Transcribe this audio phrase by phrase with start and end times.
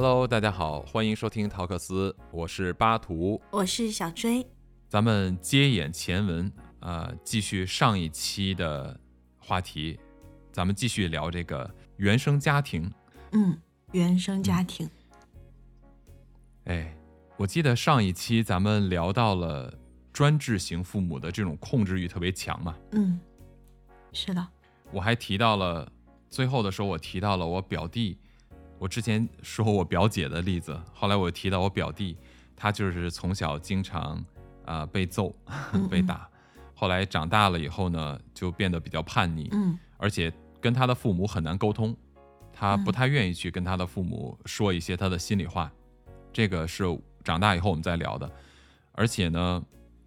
[0.00, 4.46] Hello，大家好，欢迎收听陶克斯，我是巴图，我是小追。
[4.88, 8.96] 咱们接眼前文啊、继续上一期的
[9.40, 9.98] 话题，
[10.52, 12.88] 咱们继续聊这个原生家庭。
[13.32, 13.58] 嗯，
[13.90, 14.88] 原生家庭。
[16.66, 16.96] 哎，
[17.36, 19.76] 我记得上一期咱们聊到了
[20.12, 23.18] 专制型父母的这种控制欲特别强嘛，嗯，
[24.12, 24.48] 是的。
[24.92, 25.90] 我还提到了
[26.30, 28.16] 最后的时候，我提到了我表弟，
[28.78, 32.16] 我之前说我表姐的例子，后来我提到我表弟，
[32.56, 34.24] 他就是从小经常
[34.64, 35.34] 啊、被揍、
[35.90, 36.28] 被打，
[36.74, 41.96] 后来长大了以后呢，就变得比较叛逆，嗯而且跟他的父母很难沟通，
[42.52, 45.72] 他嗯不太愿意去跟他的父母说一些他的心里话，
[46.32, 46.84] 这个是
[47.24, 48.30] 长大以后我们再聊的。
[48.92, 49.62] 而且呢，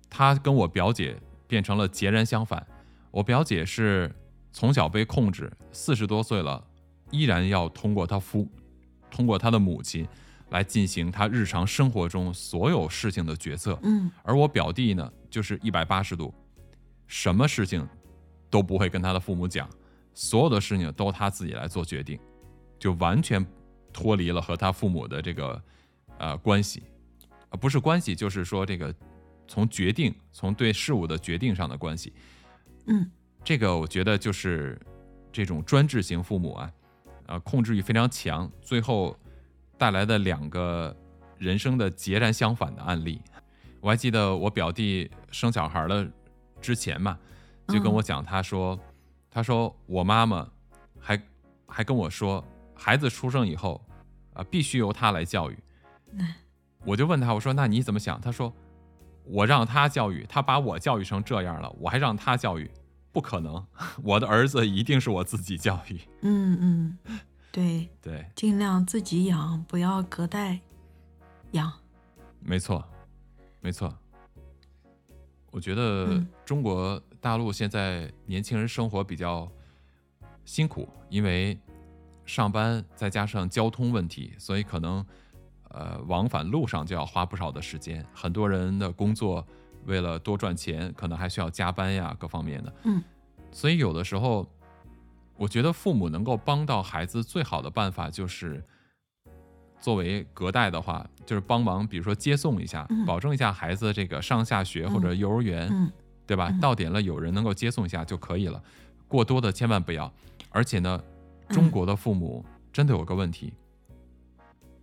[0.10, 2.66] 他跟我表姐变成了截然相反。
[3.10, 4.14] 我表姐是
[4.54, 6.66] 从小被控制，四十多岁了，
[7.12, 8.48] 依然要通过他父，
[9.10, 10.08] 通过他的母亲
[10.50, 13.78] 来进行他日常生活中所有事情的决策。
[13.84, 16.34] 嗯而我表弟呢，就是一百八十度，
[17.08, 17.88] 什么事情
[18.50, 19.70] 都不会跟他的父母讲，
[20.14, 22.20] 所有的事情都他自己来做决定，
[22.80, 23.46] 就完全
[23.94, 25.62] 脱离了和他父母的这个
[26.18, 26.84] 呃关系，
[27.50, 28.94] 啊不是关系，就是说这个
[29.48, 32.14] 从决定，从对事物的决定上的关系。
[32.88, 33.10] 嗯
[33.44, 34.80] 这个我觉得就是
[35.32, 36.72] 这种专制型父母啊，
[37.32, 39.18] 呃，控制欲非常强，最后
[39.78, 40.94] 带来的两个
[41.38, 43.22] 人生的截然相反的案例。
[43.80, 46.06] 我还记得我表弟生小孩了
[46.60, 47.18] 之前嘛，
[47.70, 48.78] 就跟我讲，他说，
[49.30, 50.46] 他说我妈妈
[51.00, 51.22] 还
[51.66, 52.44] 还跟我说，
[52.76, 53.82] 孩子出生以后
[54.34, 55.58] 啊、必须由他来教育。
[56.12, 56.34] 嗯
[56.84, 58.20] 我就问他，我说那你怎么想？
[58.20, 58.54] 他说
[59.24, 62.70] 我让他教育，他把我教育成这样了，我还让他教育，
[63.12, 63.66] 不可能，
[64.04, 66.00] 我的儿子一定是我自己教育。
[66.22, 66.98] 嗯嗯，
[67.52, 70.60] 对，对，尽量自己养，不要隔代
[71.52, 71.72] 养。
[72.40, 72.84] 没错，
[73.60, 73.94] 没错。
[75.52, 79.52] 我觉得嗯中国大陆现在年轻人生活比较
[80.46, 81.60] 辛苦，因为
[82.26, 85.06] 上班再加上交通问题，所以可能
[85.70, 88.06] 呃往返路上就要花不少的时间。
[88.14, 89.46] 很多人的工作
[89.86, 92.74] 为了多赚钱，可能还需要加班呀，各方面的。
[92.84, 93.04] 嗯，
[93.52, 94.48] 所以有的时候，
[95.38, 98.64] 我觉得父母能够帮到孩子最好的办法就是。
[99.84, 105.92] 作为隔代的话，就是帮忙，比如说接送一下，嗯保证一下孩子这个上下学或者幼儿园，嗯
[106.28, 106.50] 对吧？
[106.52, 108.62] 嗯到点了有人能够接送一下就可以了，
[109.08, 110.14] 过多的千万不要。
[110.52, 111.04] 而且呢，
[111.50, 113.56] 中嗯国的父母真的有个问题，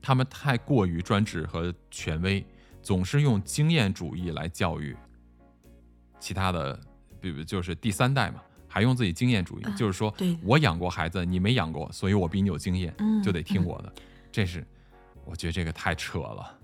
[0.02, 2.44] 他们太过于专制和权威，
[2.82, 4.96] 总是用经验主义来教育
[6.18, 6.78] 其他的，
[7.20, 13.92] 比如就是第三代嘛，还用自己经验主义，啊就是说对我养过孩子，你没养过，所以我比你有经验，嗯就得听嗯我的。
[14.32, 14.66] 这是
[15.24, 16.58] 我觉得这个太扯了。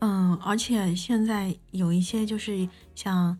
[0.00, 3.38] 嗯，而且现在有一些就是像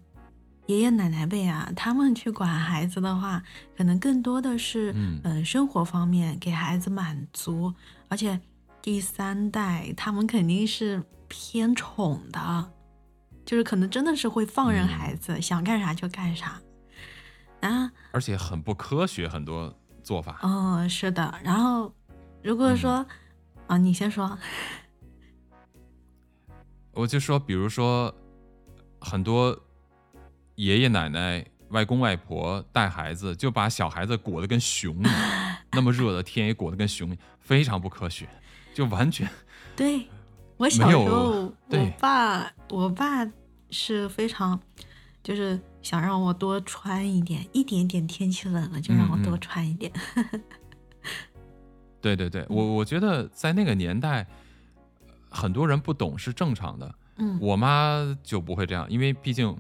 [0.67, 3.43] 爷爷奶奶辈啊，他们去管孩子的话，
[3.77, 7.75] 可能更多的是嗯呃生活方面给孩子满足，
[8.09, 8.41] 而且
[8.83, 12.73] 第三代他们肯定是偏宠的，
[13.47, 16.61] 就是可能真的是会放任嗯孩子、想干啥就干啥。
[17.61, 19.73] 啊，而且很不科学，很多
[20.03, 20.41] 做法。
[20.43, 21.33] 哦，是的。
[21.45, 21.95] 然后
[22.43, 23.07] 如果说，
[23.69, 24.37] 啊，你先说。
[26.93, 28.13] 我就说，比如说，
[29.01, 29.57] 很多
[30.57, 35.15] 爷爷奶奶、外公外婆带孩子，就把小孩子裹得跟熊一样，
[35.71, 38.29] 那么热的天也裹得跟熊一样，非常不科学，
[38.75, 39.29] 就完全
[39.77, 40.07] 对
[40.57, 43.27] 我小时候，我爸，我爸
[43.71, 44.59] 是非常，
[45.23, 49.93] 就是想让我多穿一点，一点点天气冷了就让我多穿一点。
[52.01, 54.27] 对对对，我我觉得在那个年代，
[55.31, 56.95] 很多人不懂是正常的。
[57.17, 59.57] 嗯我妈就不会这样，因为毕竟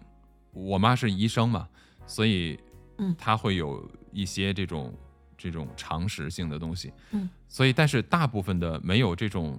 [0.52, 1.68] 我妈是医生嘛，
[2.06, 2.58] 所以
[2.98, 4.92] 嗯她会有一些这种
[5.50, 6.92] 这种常识性的东西。
[7.10, 9.58] 嗯，所以但是大部分的没有这种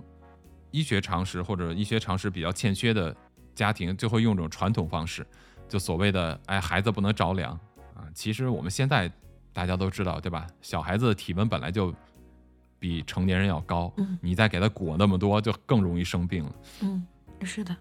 [0.71, 3.15] 医学常识或者医学常识比较欠缺的
[3.53, 5.25] 家庭，就会用这种传统方式，
[5.68, 7.51] 就所谓的哎孩子不能着凉
[7.94, 8.07] 啊。
[8.13, 9.12] 其实我们现在
[9.51, 10.47] 大家都知道，对吧？
[10.62, 11.94] 小孩子的体温本来就
[12.80, 16.56] 比成年人要高，嗯你再给他裹那么多，就更容易生病了。
[16.81, 17.06] 嗯，
[17.44, 17.75] 是的，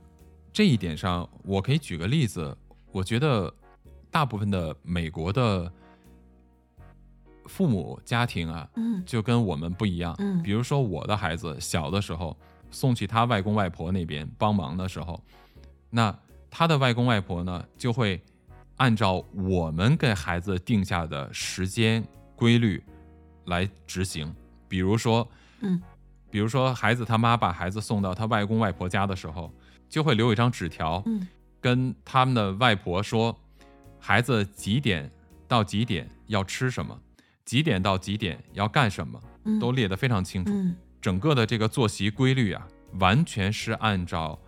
[0.53, 2.55] 这一点上，我可以举个例子，
[2.91, 3.53] 我觉得
[4.11, 5.73] 大部分的美国的
[7.53, 9.03] 父母家庭啊，嗯。
[9.05, 10.15] 就跟我们不一样。
[10.19, 10.43] 嗯。
[10.43, 12.35] 比如说我的孩子小的时候
[12.71, 15.23] 送去他外公外婆那边帮忙的时候，
[15.91, 16.17] 那
[16.51, 18.19] 他的外公外婆呢就会
[18.79, 22.03] 按照我们给孩子定下的时间
[22.35, 22.83] 规律
[23.45, 24.35] 来执行。
[24.67, 25.29] 比如说，
[25.61, 25.81] 嗯。
[26.31, 29.53] 比如说孩子他妈把孩子送到他外公外婆家的时候，
[29.91, 31.29] 就会留一张纸条，嗯。
[31.61, 33.39] 跟他们的外婆说，
[34.01, 35.09] 孩子几点
[35.47, 36.99] 到几点要吃什么，
[37.45, 40.53] 几点到几点要干什么，嗯，都列得非常清楚。
[40.53, 42.65] 嗯整个的这个作息规律啊，
[43.01, 44.39] 完全是按照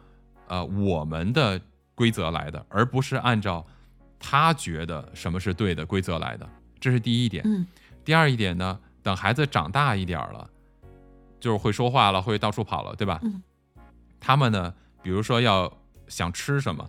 [0.47, 1.61] 呃我们的
[1.97, 3.67] 规则来的，而不是按照
[4.21, 6.49] 他觉得什么是对的规则来的。
[6.79, 7.43] 这是第一点。
[7.45, 7.67] 嗯
[8.05, 10.49] 第二一点呢，等孩子长大一点儿了，
[11.41, 13.19] 就是会说话了，会到处跑了，对吧？
[13.25, 13.43] 嗯
[14.21, 15.73] 他们呢，比如说要
[16.07, 16.89] 想吃什么，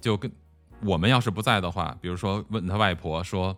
[0.00, 0.30] 就跟
[0.82, 3.56] 我们要是不在的话，比如说问他外婆说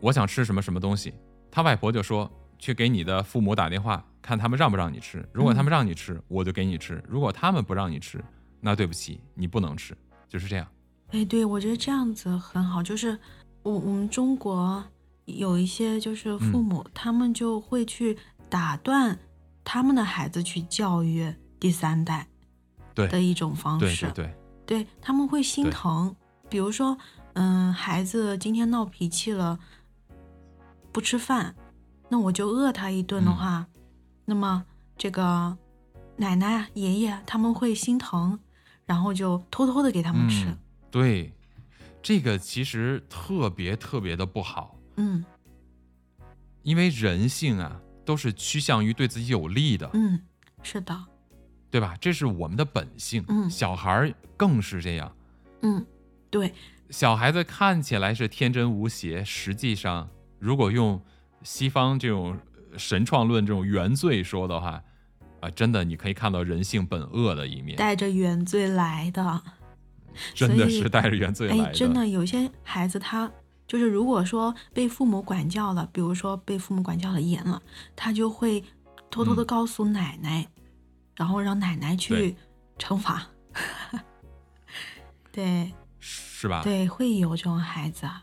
[0.00, 1.14] 我想吃什么什么东西，
[1.50, 5.26] 他外婆就说去给你的父母打电话，看他们让不让你吃。
[5.32, 8.22] 如果他们让你吃，我就给你吃；如果他们不让你吃，
[8.60, 9.96] 那对不起，你不能吃，
[10.28, 10.66] 就是这样。
[11.10, 12.82] 哎，对，我觉得这样子很好。
[12.82, 13.18] 就是
[13.62, 14.82] 我我们中国
[15.26, 18.16] 有一些就是父嗯母，他们就会去
[18.48, 19.18] 打断
[19.62, 22.26] 他们的孩子去教育第三代
[22.94, 24.06] 对的一种方式。
[24.06, 24.34] 对对
[24.66, 26.14] 对，对他们会心疼。
[26.50, 26.96] 比如说，
[27.34, 29.58] 嗯，孩子今天闹脾气了，
[30.94, 31.56] 不吃饭，
[32.08, 33.66] 那我就饿他一顿的嗯话，
[34.24, 34.64] 那么
[34.96, 35.58] 这个
[36.16, 38.38] 奶奶、爷爷他们会心疼，
[38.86, 40.46] 然后就偷偷的给他们吃。
[40.46, 40.58] 嗯，
[40.92, 41.32] 对，
[42.00, 44.78] 这个其实特别特别的不好。
[44.96, 45.24] 嗯
[46.62, 50.22] 因为人性啊，都是趋向于对自己有利的，嗯，
[50.62, 51.04] 是的，
[51.72, 51.96] 对吧？
[52.00, 53.24] 这是我们的本性。
[53.26, 55.12] 嗯小孩儿更是这样。
[55.62, 55.84] 嗯，
[56.30, 56.54] 对，
[56.88, 60.08] 小孩子看起来是天真无邪，实际上，
[60.44, 61.00] 如果用
[61.42, 62.36] 西方这种
[62.70, 64.82] 呃神创论这种原罪说的话，
[65.40, 69.42] 啊、真的你可以看到人性本恶的一面，带着原罪来的。
[70.34, 73.28] 真的是带着原罪来哎，真的有些孩子他
[73.66, 77.60] 就是如果说被父母管教了，比如说被父母管教的严了，
[77.96, 78.62] 他就会
[79.10, 80.46] 偷偷的嗯告诉奶奶，
[81.16, 82.36] 然后让奶奶去
[82.78, 83.26] 惩罚。
[85.32, 86.62] 对 是吧？
[86.62, 88.22] 对，会有这种孩子啊，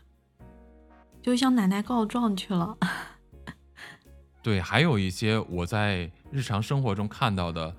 [1.22, 2.76] 就向奶奶告状去了。
[4.42, 7.74] 对，还有一些我在日常生活中看到的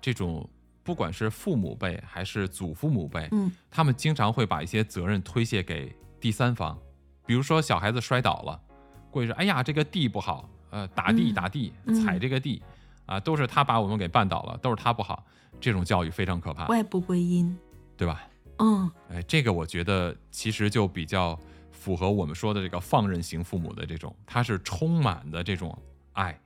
[0.00, 0.48] 这种，
[0.84, 6.78] 不管是父母辈还是祖父母辈，嗯他们经常会把一些责任推卸给第三方，
[7.26, 8.60] 比如说小孩子摔倒了，
[9.10, 12.62] 过去说：“哎呀，这个地不好，呃，打地嗯打地，嗯踩这个地，
[13.06, 15.24] 啊，都是他把我们给绊倒了，都是他不好。”
[15.60, 17.56] 这种教育非常可怕，外部归因。
[17.96, 18.22] 对吧？
[18.58, 21.38] 嗯哎，这个我觉得其实就比较
[21.74, 25.76] 符合我们说的这个放任型父母的这种，他是充满的这种
[26.14, 26.40] 爱，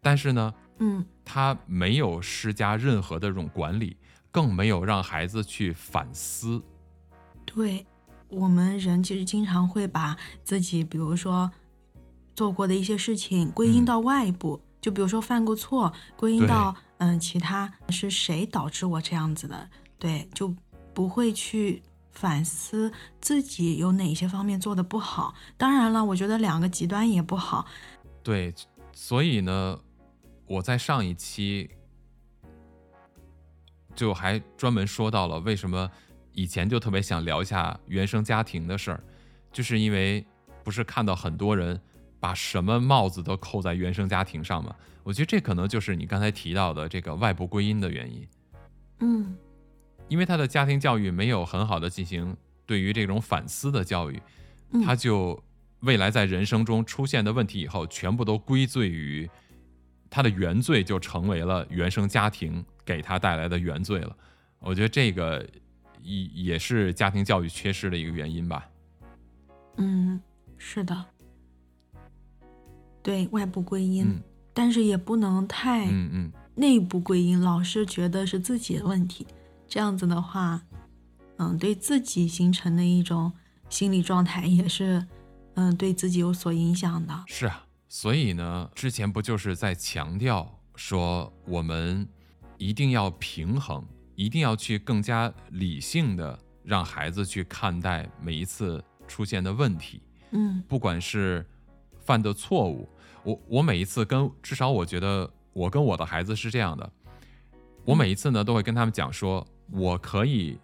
[0.00, 1.04] 但是呢，嗯。
[1.26, 3.96] 他没有施加任何的这种管理，
[4.30, 6.62] 更没有让孩子去反思。
[7.46, 7.86] 对，
[8.28, 11.50] 我们人其实经常会把自己，比如说
[12.36, 13.84] 做过的一些事情归因嗯。
[13.86, 19.68] 到外部，就比如说犯过错，归因到嗯、其他是谁导致我这样子的，
[19.98, 20.54] 对，就
[20.92, 21.82] 不会去
[22.14, 25.34] 反思自己有哪些方面做的不好。
[25.56, 27.66] 当然了，我觉得两个极端也不好。
[28.22, 28.54] 对，
[28.92, 29.78] 所以呢，
[30.46, 31.70] 我在上一期
[33.94, 35.90] 就还专门说到了为什么
[36.32, 39.02] 以前就特别想聊一下原生家庭的事儿，
[39.52, 40.24] 就是因为
[40.62, 41.80] 不是看到很多人
[42.18, 44.74] 把什么帽子都扣在原生家庭上嘛？
[45.02, 48.26] 我觉得这可能就是你刚才提到的这个外部归因的原因，
[49.00, 49.36] 嗯
[50.08, 54.20] 因为他的家庭教育没有很好的进行对于这种反思的教育，
[54.72, 55.42] 嗯他就
[55.80, 59.28] 未来在人生中出现的问题以后，全部都归罪于
[60.08, 64.16] 他的原罪，就成为了原生家庭给他带来的原罪了。
[64.60, 65.46] 我觉得这个
[66.02, 68.68] 也也是家庭教育缺失的一个原因吧。
[69.76, 70.20] 嗯，
[70.56, 71.04] 是的，
[73.02, 75.86] 对外部归因，嗯但是也不能太。
[75.86, 79.26] 嗯嗯，内部归因，老是觉得是自己的问题，
[79.66, 80.62] 这样子的话，
[81.38, 83.32] 嗯，对自己形成的一种
[83.68, 85.06] 心理状态也是，
[85.54, 87.24] 嗯，对自己有所影响的。
[87.26, 87.66] 是啊。
[87.88, 92.08] 所以呢，之前不就是在强调说，我们
[92.58, 93.84] 一定要平衡，
[94.16, 100.02] 一定要去更加理性的让孩子去看待每一次出现的问题。
[100.32, 101.46] 嗯不管是
[102.00, 102.88] 犯的错误，
[103.22, 106.92] 我我每一次跟至少我觉得我跟我的孩子是这样的，
[107.84, 110.58] 我每一次呢都会跟他们讲说，我可以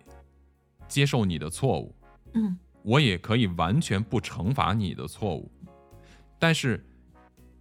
[0.89, 1.95] 接受你的错误，
[2.35, 2.59] 嗯。
[2.83, 5.51] 我也可以完全不惩罚你的错误，
[6.39, 6.83] 但是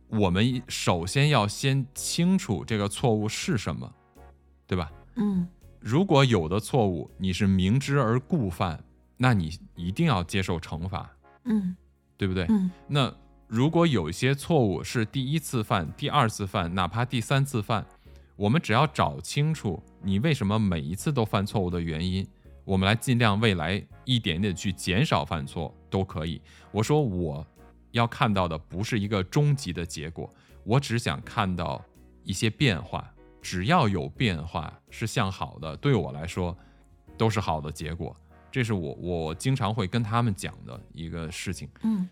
[0.07, 3.93] 我们首先要先清楚这个错误是什么，
[4.65, 4.89] 对吧？
[5.15, 5.45] 嗯。
[5.81, 8.81] 如果有的错误你是明知而故犯，
[9.17, 11.09] 那你一定要接受惩罚，
[11.43, 11.75] 嗯。
[12.15, 12.45] 对不对？
[12.47, 12.71] 嗯。
[12.87, 13.13] 那
[13.47, 17.85] 如果有一些错误是第一次犯、第二次犯，哪怕第三次犯，
[18.39, 22.25] 我们只要找清楚你为什么每一次都犯错误的原因，
[22.63, 26.41] 我们来尽量未来一点点去减少犯错都可以。
[26.71, 27.45] 我说我
[27.91, 31.83] 要看到的不是一个终极的结果，我只想看到
[32.23, 33.13] 一些变化。
[33.41, 36.57] 只要有变化是向好的，对我来说
[37.17, 38.15] 都是好的结果。
[38.49, 41.69] 这是我我经常会跟他们讲的一个事情。
[41.83, 42.07] 嗯，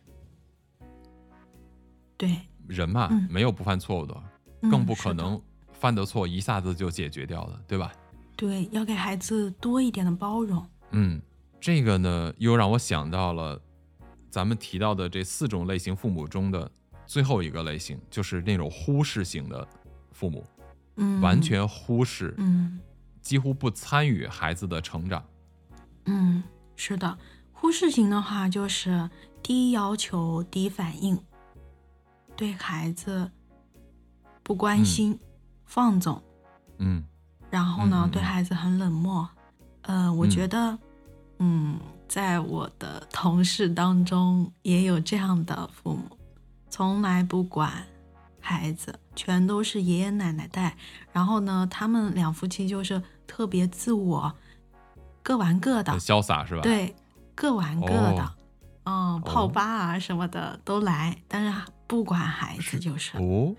[2.18, 2.36] 对，
[2.68, 4.24] 人嘛，嗯没有不犯错误的，
[4.62, 5.42] 嗯更不可能
[5.80, 7.92] 犯的错一下子就解决掉了，对吧？
[8.36, 10.64] 对，要给孩子多一点的包容。
[10.92, 11.22] 嗯，
[11.60, 13.60] 这个呢，又让我想到了
[14.30, 16.70] 咱们提到的这四种类型父母中的
[17.06, 19.68] 最后一个类型，就是那种忽视型的
[20.12, 20.46] 父母，
[20.98, 22.80] 嗯，完全忽视，嗯
[23.22, 25.24] 几乎不参与孩子的成长。
[26.06, 26.44] 嗯，
[26.76, 27.18] 是的，
[27.52, 29.10] 忽视型的话就是
[29.44, 31.20] 低要求、低反应，
[32.36, 33.30] 对孩子
[34.44, 35.20] 不关嗯心、
[35.68, 36.20] 放纵，
[36.80, 37.04] 嗯。
[37.52, 39.30] 然后呢，对孩子很冷漠。
[39.84, 40.78] 呃，我嗯觉得，
[41.40, 46.18] 嗯，在我的同事当中也有这样的父母，
[46.70, 47.72] 从来不管
[48.42, 50.76] 孩子，全都是爷爷奶奶带。
[51.14, 54.34] 然后呢，他们两夫妻就是特别自我，
[55.24, 55.94] 各玩各的。
[55.94, 56.94] 很，潇洒是吧？，对，
[57.34, 58.34] 各玩各的，
[58.84, 63.56] 嗯，泡哦吧啊什么的都来，但是不管孩子就是，哦，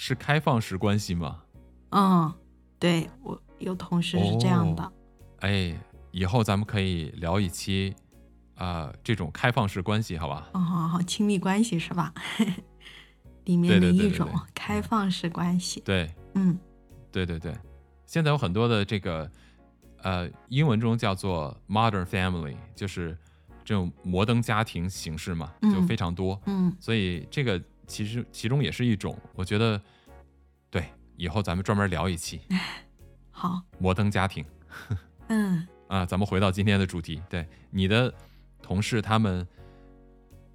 [0.00, 1.42] 是是开放式关系吗？
[1.90, 2.32] 嗯，
[2.78, 4.82] 对我有同事是这样的。
[4.82, 4.92] 哦
[5.40, 5.74] 哎，
[6.10, 7.94] 以后咱们可以聊一期，
[8.54, 10.48] 啊、这种开放式关系，好吧？
[10.54, 12.12] 哦，好好，亲密关系是吧？
[13.44, 15.80] 里面的一种开放式关系。
[15.82, 16.58] 对，嗯
[17.12, 17.54] 对对对，
[18.06, 19.30] 现在有很多的这个，
[20.02, 23.16] 呃，英文中叫做 modern family，就是
[23.64, 26.40] 这种摩登家庭形式嘛，就嗯非常多。
[26.46, 29.80] 嗯所以这个其实其中也是一种，我觉得，
[30.70, 32.40] 对，以后咱们专门聊一期
[33.32, 34.44] 好，摩登家庭
[35.26, 36.06] 嗯啊。
[36.06, 38.14] 咱们回到今天的主题，对你的
[38.62, 39.46] 同事他们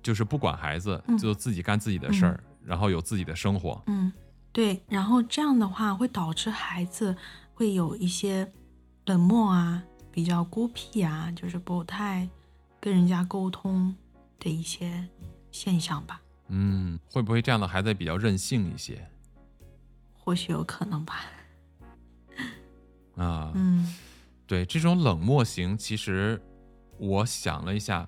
[0.01, 3.83] 就是不管孩子，嗯就自己干自己的事儿，然后有自己的生活。
[3.87, 4.11] 嗯，
[4.53, 4.81] 对。
[4.87, 7.13] 然后这样的话会导致孩子
[7.53, 8.49] 会有一些
[9.05, 12.29] 冷漠啊，比较孤僻啊，就是不太
[12.79, 13.93] 跟人家沟通
[14.39, 15.05] 的一些
[15.51, 19.07] 现象吧，嗯，会不会这样的孩子比较任性一些
[20.13, 21.25] 或许有可能吧。
[23.15, 23.51] 啊？
[23.55, 23.93] 嗯
[24.47, 26.39] 对这种冷漠型，其实
[26.99, 28.07] 我想了一下，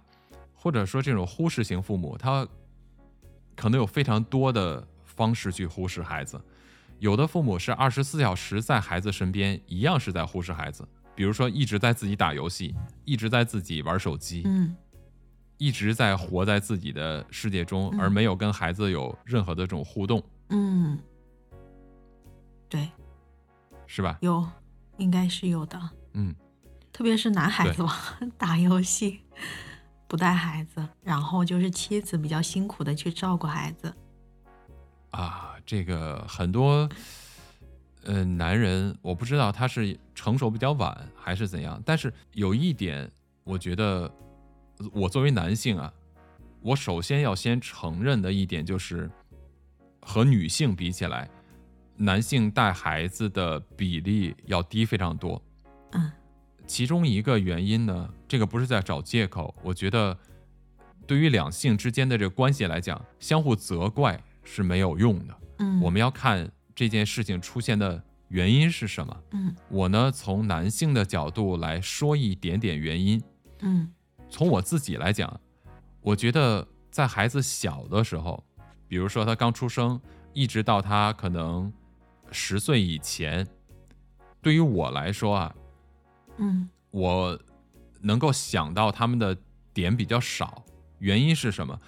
[0.54, 2.48] 或者说这种忽视型父母，他
[3.56, 6.40] 可能有非常多的方式去忽视孩子。
[7.00, 10.88] 有的父母是二十四小时在孩子身边，一样是在忽视孩子。
[11.16, 14.76] 比如说，一直在自己打游戏，一直在自己玩手机，嗯
[15.58, 20.98] 一直在活在自己的世界中，嗯而没有跟孩子有任何的这种互动，嗯，
[22.70, 22.90] 对，
[23.88, 24.18] 是吧？
[24.22, 24.48] 有，
[24.98, 25.80] 应该是有的。
[26.14, 26.34] 嗯，
[26.92, 29.20] 特别是男孩子吧， 打游戏
[30.08, 33.94] 不带孩子，然后就是妻子比较辛苦的去照顾孩子。
[35.12, 36.88] 啊，这个很多，
[38.04, 43.10] 呃，男人我不知道他是成熟比较晚还是怎样，但是有一点，
[43.44, 44.12] 我觉得
[44.94, 45.92] 我作为男性啊，
[46.62, 49.10] 我首先要先承认的一点就是，
[50.02, 51.30] 和女性比起来，
[51.96, 55.42] 男性带孩子的比例要低非常多。
[55.92, 56.12] 嗯
[56.66, 60.18] 其中一个原因呢，这个不是在找借口，我觉得
[61.06, 65.38] 对于两性之间的这个关系来讲，相互责怪是没有用的。
[65.60, 69.24] 嗯，我们要看这件事情出现的原因是什么。
[69.32, 73.24] 嗯我呢，从男性的角度来说一点点原因。
[73.62, 73.90] 嗯
[74.30, 75.40] 从我自己来讲，
[76.02, 78.44] 我觉得在孩子小的时候，
[78.88, 80.00] 比如说他刚出生，
[80.34, 81.72] 一直到他可能
[82.32, 83.48] 十岁以前，
[84.42, 85.56] 对于我来说啊，
[86.38, 87.40] 嗯我
[88.02, 89.38] 能够想到他们的
[89.74, 90.64] 点比较少，
[91.00, 91.80] 原因是什么？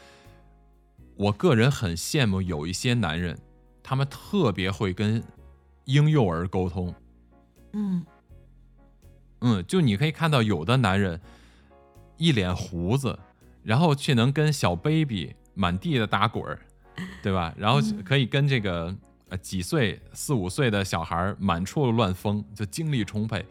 [1.16, 3.38] 我个人很羡慕有一些男人，
[3.84, 5.24] 他们特别会跟
[5.86, 6.94] 婴幼儿沟通。
[7.74, 8.06] 嗯
[9.42, 11.20] 嗯，就你可以看到有的男人
[12.20, 13.18] 一脸胡子，
[13.64, 16.60] 然后却能跟小 baby 满地的打滚儿，
[17.24, 17.52] 对吧？
[17.58, 18.96] 然后嗯可以跟这个
[19.30, 23.44] 呃几岁四五岁的小孩儿满处乱疯，就精力充沛。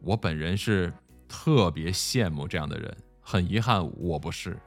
[0.00, 0.92] 我本人是
[1.28, 4.58] 特别羡慕这样的人，很遗憾我不是。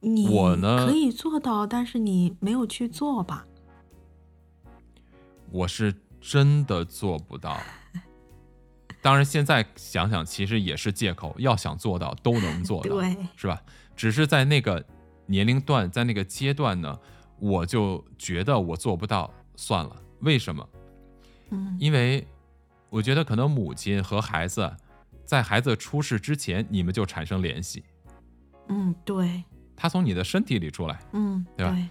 [0.00, 3.46] 你我呢可以做到，但是你没有去做吧？
[5.50, 7.58] 我是真的做不到。
[9.02, 11.34] 当然，现在想想，其实也是借口。
[11.38, 13.62] 要想做到，都能做到，对，是吧？
[13.96, 14.84] 只是在那个
[15.26, 16.98] 年龄段，在那个阶段呢，
[17.38, 19.96] 我就觉得我做不到，算了。
[20.20, 20.68] 为什么？
[21.50, 22.26] 嗯因为
[22.90, 24.70] 我觉得可能母亲和孩子
[25.24, 27.82] 在孩子出世之前，你们就产生联系，
[28.68, 29.42] 嗯，对，
[29.74, 30.98] 他从你的身体里出来。
[31.12, 31.88] 嗯对吧对，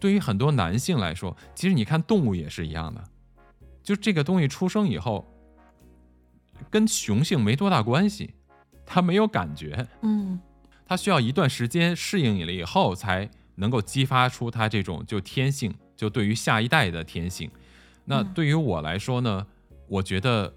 [0.00, 3.04] 对于很多男性来说，其实你看动物也是一样的，
[3.82, 5.26] 就这个东西出生以后，
[6.70, 8.34] 跟雄性没多大关系，
[8.84, 10.40] 它没有感觉，嗯。
[10.86, 17.50] 它需要一段时间适应了以后，才能够激发出它这种就天性，就对于下一代的天性。
[18.06, 18.32] 那嗯。
[18.32, 19.46] 对于我来说呢，
[19.86, 20.54] 我觉得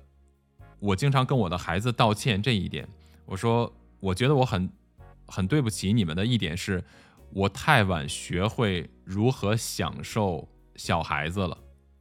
[0.80, 2.88] 我经常跟我的孩子道歉这一点，
[3.26, 4.70] 我说我觉得我很
[5.28, 6.82] 很对不起你们的一点是，
[7.32, 11.58] 我太晚学会如何享受小孩子了，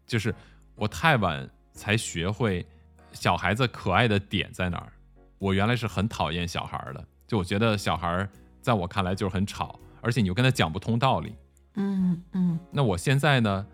[0.07, 0.33] 就是
[0.76, 2.64] 我太晚才学会
[3.12, 4.92] 小孩子可爱的点在哪儿。
[5.38, 8.28] 我原来是很讨厌小孩儿的，就我觉得小孩儿
[8.60, 11.34] 在我看来就是很吵，而且你又跟他讲不通道理。
[11.74, 13.66] 嗯嗯那我现在呢，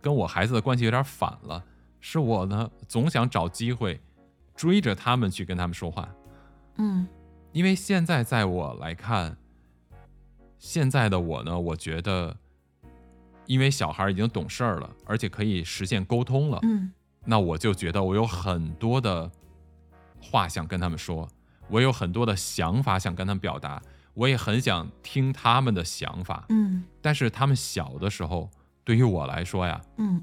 [0.00, 1.64] 跟我孩子的关系有点反了，
[2.00, 4.00] 是我呢总想找机会
[4.54, 6.08] 追着他们去跟他们说话，
[6.76, 7.06] 嗯
[7.52, 9.36] 因为现在在我来看，
[10.58, 12.36] 现在的我呢，我觉得，
[13.46, 16.92] 因为小孩已经懂事儿了，而且可以实现沟通了，嗯
[17.24, 19.30] 那我就觉得我有很多的
[20.20, 21.28] 话想跟他们说，
[21.68, 26.44] 我有很多的想法想跟他们表达，我也很想听他们的想法。
[26.48, 28.50] 嗯但是他们小的时候，
[28.84, 30.22] 对于我来说呀，嗯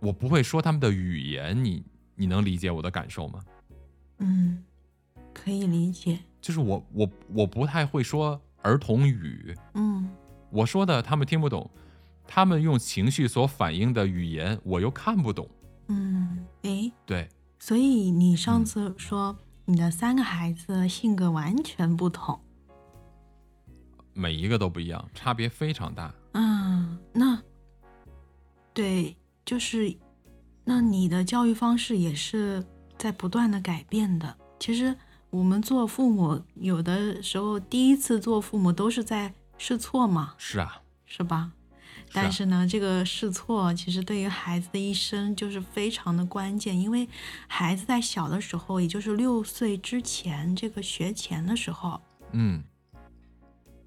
[0.00, 3.40] 我不会说他们的语言，你你能理解我的感受吗？
[4.18, 4.62] 嗯，
[5.34, 6.18] 可以理解。
[6.40, 10.08] 就是我我我不太会说儿童语，嗯
[10.50, 11.68] 我说的他们听不懂，
[12.26, 15.48] 他们用情绪所反映的语言我又看不懂。
[15.88, 17.28] 嗯，诶，对，
[17.58, 22.38] 所以你上嗯次说你的三个孩子性格完全不同。
[24.12, 26.12] 每一个都不一样，差别非常大。
[26.32, 27.42] 嗯，那
[28.72, 29.94] 对，就是
[30.64, 32.64] 那你的教育方式也是
[32.98, 34.36] 在不断的改变的。
[34.58, 34.96] 其实
[35.30, 41.52] 我们做父母，有的时候第一次做父母都是在试错嘛，是啊，是吧？
[42.22, 47.08] 但是呢，这个试错其实对于孩子的一生就是非常的关键，因为
[47.46, 52.00] 孩子在小的时候，也就是六岁之前，这个学前的时候，
[52.32, 52.62] 嗯，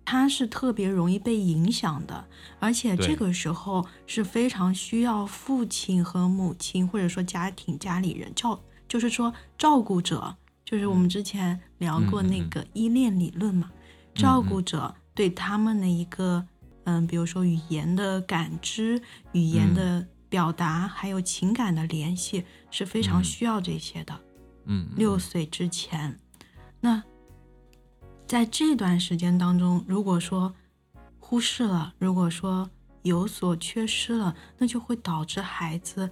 [0.05, 2.25] 他是特别容易被影响的，
[2.59, 13.71] 而且这个时候是非常需要父亲和母亲，或者说家庭家里人照，就是说照顾者，就是我们之前聊过那个依恋理论嘛，
[14.13, 16.47] 照顾者对他们的一个，
[16.89, 18.99] 嗯，比如说语言的感知、
[19.33, 19.75] 语言嗯。
[19.75, 23.23] 的表达，还有情感的联系，是非常嗯。
[23.23, 24.19] 需要这些的。
[24.65, 26.19] 嗯，嗯六岁之前，
[26.79, 27.03] 那
[28.25, 30.51] 在这段时间当中，如果说
[31.19, 32.67] 忽视了，如果说
[33.03, 36.09] 有所缺失了，那就会导致孩子，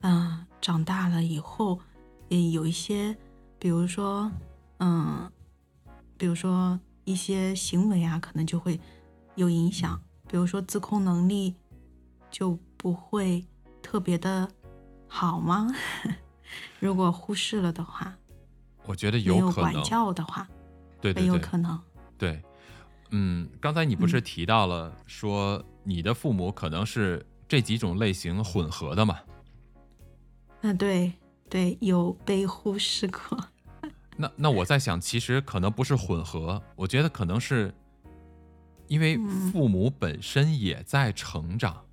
[0.00, 1.78] 嗯、长大了以后，
[2.28, 3.16] 也有一些，
[3.60, 4.30] 比如说，
[4.78, 5.30] 嗯，
[6.16, 8.78] 比如说一些行为啊，可能就会
[9.40, 9.98] 有影响，
[10.28, 11.54] 比如说自控能力
[12.30, 13.42] 就不会
[13.80, 14.46] 特别的
[15.08, 15.74] 好吗？
[16.78, 18.14] 如果忽视了的话，
[18.84, 20.46] 我觉得没有管可能，教的话，
[21.00, 21.80] 对对对，很有可能。
[22.18, 22.42] 对，
[23.12, 29.18] 嗯，刚才你不是嗯提到了说你的父母可能是这几种类型混合的嘛？
[30.60, 31.10] 嗯，对
[31.48, 33.38] 对，有被忽视过。
[34.18, 37.74] 那那我在想，其实可能不是混合，我觉得可能是
[38.90, 41.84] 因为嗯父母本身也在成长。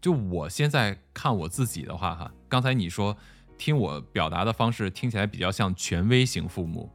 [0.00, 3.16] 就我现在看我自己的话，哈，刚才你说
[3.58, 6.88] 听我表达的方式听起来比较像权威型父母，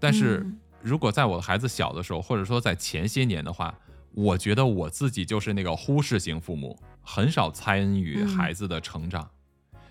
[0.00, 3.74] 但是嗯如果在我的孩子小的时候，或者说在前些年的话，
[4.12, 9.28] 我觉得我自己就是那个忽视型父母，很少参与嗯孩子的成长。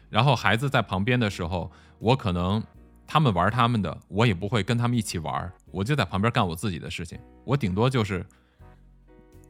[0.09, 2.63] 然后孩子在旁边的时候，我可能
[3.05, 7.19] 他们玩他们的，我也不会跟他们一起玩，我就在旁边干我自己的事情。
[7.43, 8.25] 我顶多就是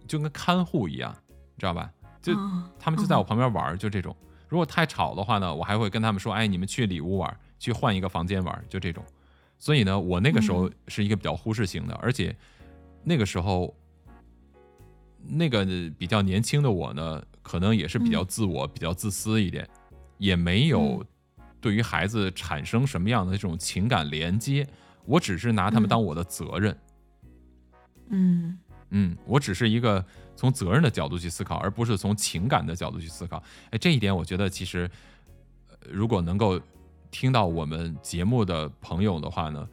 [0.08, 1.16] 就跟看护一样，
[1.58, 1.92] 知道吧？
[2.22, 4.16] 就嗯他们就在我旁边玩，就这种。
[4.48, 9.04] 如果太吵的话呢，我还会跟他们说：“哎，你们去里屋玩，去换一个房间玩。”就这种。
[9.58, 12.36] 所以呢，我那个时候嗯是一个比较忽视型的，而且
[13.04, 13.76] 那个时候
[15.26, 15.66] 那个
[15.98, 19.68] 比较年轻的我呢，可能也是比较嗯自我、比较自私一点，
[20.18, 21.04] 也没有
[21.60, 24.68] 对于孩子产生什么样的这种情感连接。
[25.06, 26.78] 我只是拿他们嗯当我的责任。
[28.10, 28.60] 嗯
[28.96, 30.04] 嗯，我只是一个
[30.36, 33.42] 从责任的角度去思考，而不是从情感的角度去思考。
[33.72, 34.90] 哎，这一点我觉得其实，
[35.68, 36.62] 呃如果能够
[37.10, 39.68] 听到我们节目的朋友的话呢，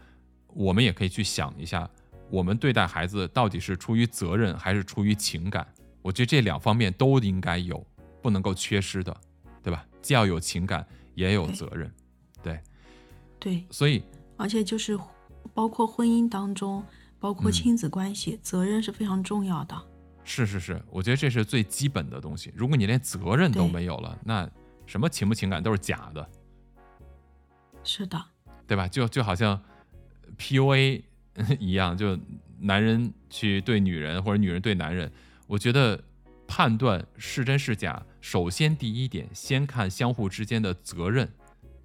[0.48, 1.88] 我们也可以去想一下，
[2.30, 5.66] 我们对待孩子到底是出于责任还是出于情感？
[6.02, 7.87] 我觉得这两方面都应该有，
[8.22, 9.14] 不能够缺失的，
[9.62, 9.87] 对吧？
[10.00, 11.92] 既要有情感，也有责任。
[12.42, 12.59] 对，
[13.38, 14.02] 对，所以
[14.38, 14.98] 而且就是
[15.52, 16.83] 包括婚姻当中，
[17.20, 19.80] 包括嗯亲子关系，责任是非常重要的。
[20.24, 22.52] 是是是，我觉得这是最基本的东西。
[22.56, 24.48] 如果你连责任都没有了，那
[24.87, 26.28] 什么情不情感都是假的，
[27.85, 28.20] 是的，
[28.66, 28.88] 对吧？
[28.88, 29.61] 就就好像
[30.38, 31.02] PUA
[31.59, 32.18] 一样，就
[32.59, 35.11] 男人去对女人或者女人对男人，
[35.46, 36.02] 我觉得
[36.46, 41.28] 判断是真是假，首先第一点，先看相互之间的责任，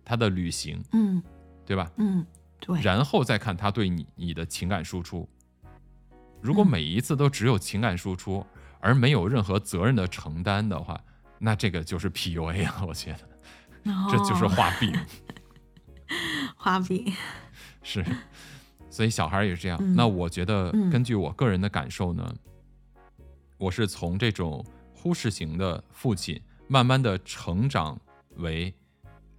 [0.03, 1.23] 他的履行，嗯
[1.65, 1.91] 对吧？
[1.97, 2.23] 嗯，
[2.65, 5.29] 对，然后再看他对你你的情感输出。
[6.41, 8.45] 如果嗯每一次都只有情感输出，
[8.79, 10.99] 而没有任何责任的承担的话，
[11.37, 12.83] 那这个就是 PUA 啊！
[12.87, 13.19] 我觉得
[14.11, 14.91] 这就是画饼，
[16.57, 17.13] 画饼。
[17.83, 18.03] 是。
[18.89, 19.77] 所以小孩也是这样。
[19.81, 22.35] 嗯那我觉得嗯根据我个人的感受呢，
[23.57, 27.99] 我是从这种忽视型的父亲，慢慢的成长
[28.37, 28.73] 为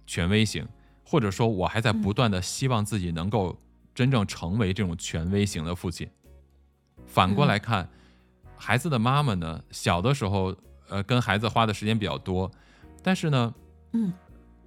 [0.05, 0.67] 权威型，
[1.09, 3.57] 或者说我还在不断的希望自己能够
[3.95, 6.05] 真正成为这种权威型的父亲。
[7.05, 7.87] 反过来看，
[8.57, 10.53] 孩子的妈妈呢，小的时候，
[10.89, 12.51] 呃，跟孩子花的时间比较多，
[13.01, 13.55] 但是呢，
[13.93, 14.11] 嗯。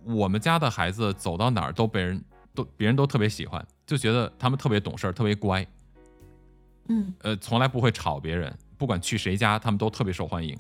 [0.03, 2.25] 我们家的孩子走到哪儿都被人
[2.55, 5.67] 都别人都特别喜欢，就觉得他们特别懂事儿，特别乖，
[6.89, 7.13] 嗯。
[7.21, 10.59] 呃，从来不会吵别人，不管去谁家，他们都特别受欢迎。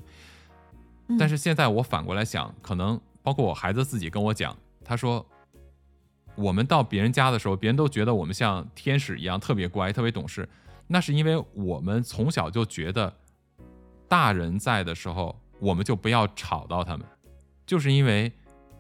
[1.09, 5.27] 嗯，但是现在我反过来想，可能包括我孩子自己跟我讲，他说，
[6.41, 10.49] 我们到别人家的时候，别人都觉得我们像天使一样特别乖、特别懂事，
[10.87, 13.13] 那是因为我们从小就觉得，
[14.09, 17.07] 大人在的时候，我们就不要吵到他们，
[17.67, 18.33] 就是因为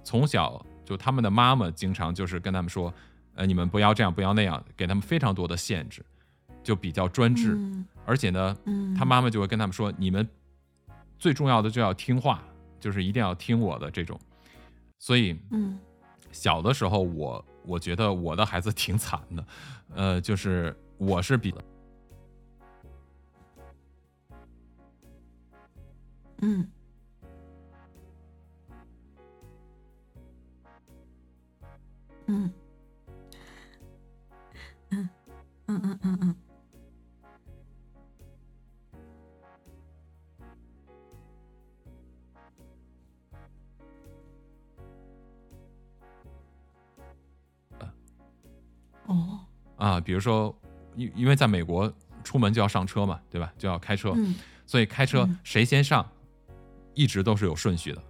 [0.03, 2.92] 从小就他们的妈妈经常就是跟他们说，
[3.35, 6.03] 呃，你们不要这样，不要那样，给他们非常多的限制，
[6.64, 7.87] 就比较专制，嗯。
[8.07, 10.27] 而且呢，嗯，他妈妈就会跟他们说：“你们
[11.18, 12.42] 最重要的就要听话，
[12.81, 14.18] 就是一定要听我的这种。”
[14.99, 15.79] 所以嗯。
[16.33, 19.44] 小的时候我，我觉得我的孩子挺惨的，
[19.94, 21.51] 呃，就是我是比
[26.42, 26.70] 嗯。
[32.27, 32.53] 嗯。
[35.66, 36.37] 嗯嗯嗯嗯，
[49.80, 50.54] 啊，比如说，
[50.94, 53.50] 因因为在美国出门就要上车嘛，对吧？
[53.58, 54.34] 就要开车，嗯
[54.66, 56.06] 所以开车嗯谁先上，
[56.94, 58.02] 一直都是有顺序的。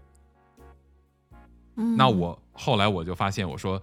[1.77, 3.81] 嗯，那我后来我就发现，我说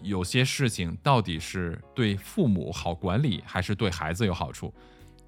[0.00, 4.72] 有些事情到底是对父母好管理，还是对孩子有好处，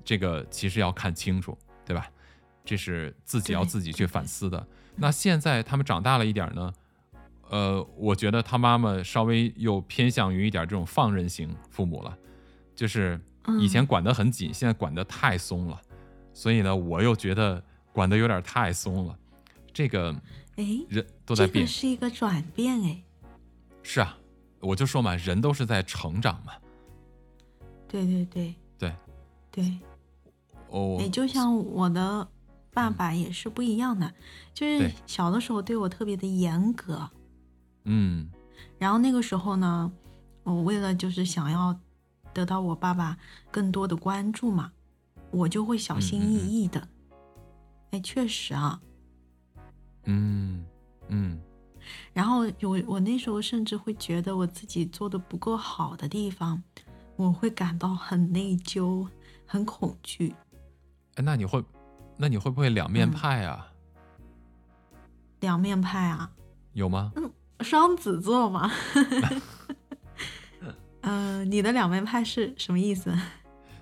[0.05, 2.09] 这个其实要看清楚，对吧？
[2.65, 4.67] 这是自己要自己去反思的。
[4.97, 6.73] 那现在他们长大了一点呢，
[7.51, 12.17] 呃，我觉得他妈妈稍微又偏向于一点这种放任型父母了，
[12.75, 13.21] 就是
[13.61, 15.81] 以前嗯管得很紧，现在管得太松了，
[16.33, 19.19] 所以呢，我又觉得管得有点太松了，
[19.73, 20.15] 这个
[20.57, 21.55] 哎，人都在变。
[21.55, 21.67] 这个。
[21.67, 23.03] 是一个转变哎，
[23.83, 24.19] 是啊，
[24.61, 26.53] 我就说嘛，人都是在成长嘛。
[27.89, 28.55] 对对对。
[28.79, 28.93] 对，
[29.51, 29.79] 对，
[30.69, 32.29] 哦，也就像我的
[32.75, 34.13] 爸爸也是不一样的，
[34.53, 37.09] 就是小的时候对我特别的严格，
[37.87, 38.29] 嗯
[38.79, 39.91] 然后那个时候呢，
[40.43, 41.79] 我为了就是想要
[42.35, 43.17] 得到我爸爸
[43.51, 44.71] 更多的关注嘛，
[45.31, 46.87] 我就会小心翼翼的。
[47.93, 48.81] 哎、确实啊。
[50.05, 50.65] 嗯
[51.09, 51.41] 嗯
[52.13, 56.63] 然后有我那时候甚至会觉得我自己做的不够好的地方，
[57.17, 59.09] 我会感到很内疚、
[59.47, 60.35] 很恐惧。
[61.15, 61.65] 哎，那你会，
[62.17, 63.73] 那你会不会两面嗯派啊？
[65.41, 66.31] 两面派啊，
[66.73, 67.13] 有吗？
[67.61, 68.71] 双子座嘛。
[71.03, 73.13] 嗯、 你的两面派是什么意思？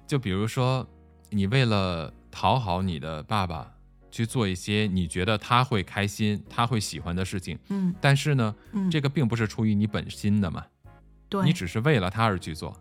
[0.06, 0.86] 就比如说，
[1.30, 3.72] 你为了讨好你的爸爸，
[4.10, 10.64] 去做一些你觉得他会开心、他会喜欢的事情，嗯但是呢，嗯，这个并不是出于你本心的嘛，
[11.28, 12.76] 对，你只是为了他而去做。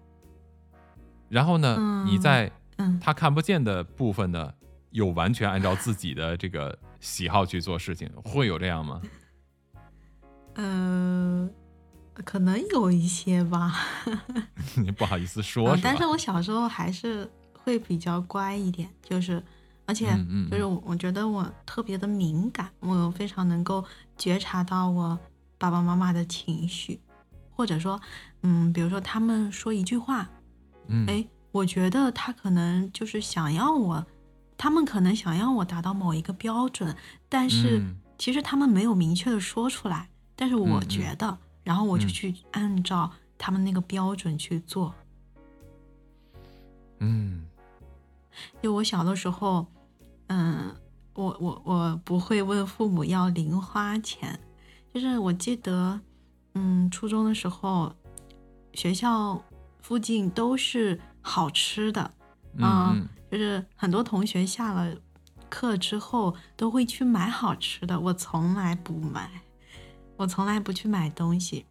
[1.29, 4.53] 然后呢，嗯你在嗯他看不见的部分呢，
[4.91, 9.01] 又完全按照自己的这个喜好去做事情，会有这样吗？
[10.55, 11.49] 呃，
[12.23, 13.73] 可能有一些吧。
[14.75, 17.29] 你不好意思说，嗯，但是我小时候还是
[17.63, 19.43] 会比较乖一点，就是，
[19.85, 20.07] 而且
[20.49, 23.83] 就是我我觉得我特别的敏感，我非常能够
[24.17, 25.17] 觉察到我
[25.57, 26.99] 爸爸妈妈的情绪，
[27.51, 27.99] 或者说，
[28.41, 30.29] 嗯，比如说他们说一句话，
[30.87, 34.05] 嗯，哎，我觉得他可能就是想要我，
[34.57, 36.95] 他们可能想要我达到某一个标准，
[37.27, 42.07] 但是嗯其实他们没有明确的说出来，但是我觉得，然后我就嗯。
[42.07, 44.93] 去按照他们那个标准去做。
[46.99, 47.45] 嗯。
[48.61, 49.67] 就我小的时候，
[50.27, 50.75] 嗯，
[51.13, 54.39] 我我我不会问父母要零花钱，
[54.93, 56.01] 就是我记得，
[56.53, 57.93] 嗯，初中的时候，
[58.73, 59.43] 学校
[59.81, 62.01] 附近都是好吃的，
[62.59, 63.07] 啊嗯。
[63.29, 64.95] 就是很多同学下了
[65.49, 69.42] 课之后都会去买好吃的，我从来不买，
[70.23, 71.65] 我从来不去买东西。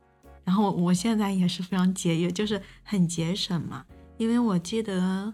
[0.44, 3.86] 然后我现在也是非常节约，就是很节省嘛。
[4.18, 5.32] 因为我记得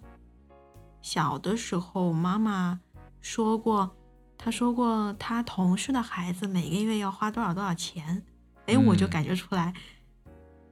[1.02, 2.80] 小的时候，妈妈
[3.20, 3.90] 说过，
[4.36, 8.22] 她说过她同事的孩子每个月要花多少多少钱，
[8.66, 9.74] 哎，我就嗯感觉出来，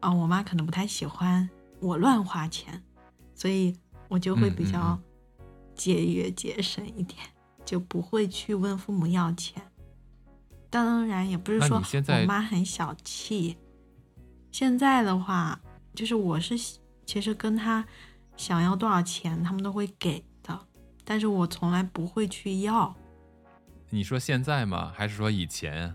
[0.00, 1.48] 啊、我妈可能不太喜欢
[1.80, 2.82] 我乱花钱，
[3.34, 3.74] 所以
[4.08, 7.18] 我就会比较嗯节约节省一点，
[7.64, 9.60] 就不会去问父母要钱。
[10.70, 13.56] 当然，也不是说我妈很小气。
[14.50, 15.60] 现在的话，
[15.94, 16.56] 就是我是
[17.04, 17.84] 其实跟他
[18.36, 20.58] 想要多少钱，他们都会给的，
[21.04, 22.94] 但是我从来不会去要。
[23.90, 24.92] 你说现在吗？
[24.94, 25.94] 还是说以前？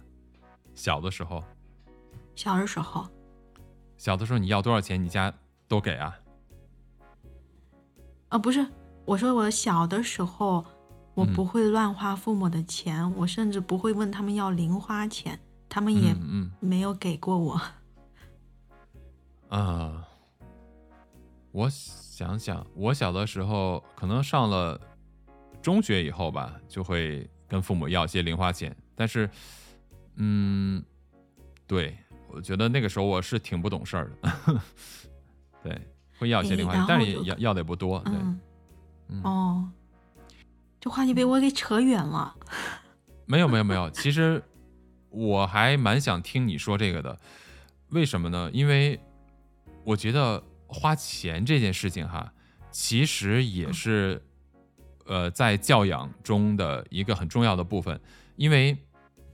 [0.73, 1.43] 小的时候，
[2.34, 3.07] 小的时候，
[3.97, 5.31] 小的时候你要多少钱，你家
[5.67, 6.17] 都给啊？
[8.29, 8.65] 啊，不是，
[9.05, 10.65] 我说我小的时候，
[11.13, 16.15] 我嗯不会乱花父母的钱，我甚至不会问他们要零花钱，他们也
[16.60, 17.62] 没有给过我。
[19.50, 20.08] 啊，
[21.52, 24.80] 我想想，我小的时候可能上了
[25.62, 28.76] 中学以后吧，就会跟父母要一些零花钱。
[28.95, 29.30] 但是，
[30.15, 30.82] 嗯，
[31.67, 31.97] 对
[32.30, 34.62] 我觉得那个时候我是挺不懂事儿的，
[35.63, 35.82] 对，
[36.17, 38.00] 会要一些零花钱，但是也要要的也不多。
[38.06, 38.13] 对，
[39.24, 39.69] 哦，
[40.82, 42.36] 这话题被我给扯远了。
[43.26, 44.44] 没有没有没有，其实
[45.10, 47.17] 我还蛮想听你说这个的，
[47.89, 48.50] 为什么呢？
[48.52, 49.00] 因为
[49.84, 52.34] 我觉得花钱这件事情哈，
[52.72, 54.22] 其实也是
[55.06, 58.02] 呃在教养中的一个很重要的部分，
[58.36, 58.76] 因为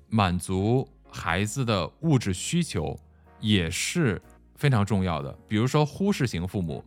[0.10, 3.00] 满足孩子的物质需求
[3.40, 4.22] 也是
[4.56, 5.32] 非常重要的。
[5.48, 6.84] 比如说忽视型父母，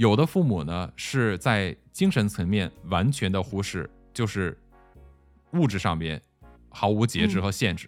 [0.00, 4.56] 有的父母呢是在精神层面完全的忽视，就是
[5.52, 6.18] 物质上边
[6.70, 7.86] 毫无节制嗯和限制。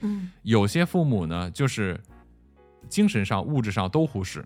[0.00, 2.00] 嗯有些父母呢，就是
[2.88, 4.42] 精神上、物质上都忽视。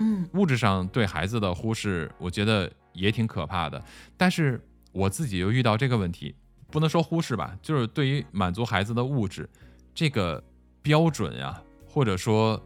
[0.00, 3.82] 嗯物质上对孩子的忽视，我觉得也挺可怕的。
[4.18, 6.34] 但是我自己又遇到这个问题，
[6.70, 9.48] 不能说忽视吧，就是对于满足孩子的物质
[9.94, 10.44] 这个
[10.82, 12.62] 标准呀、或者说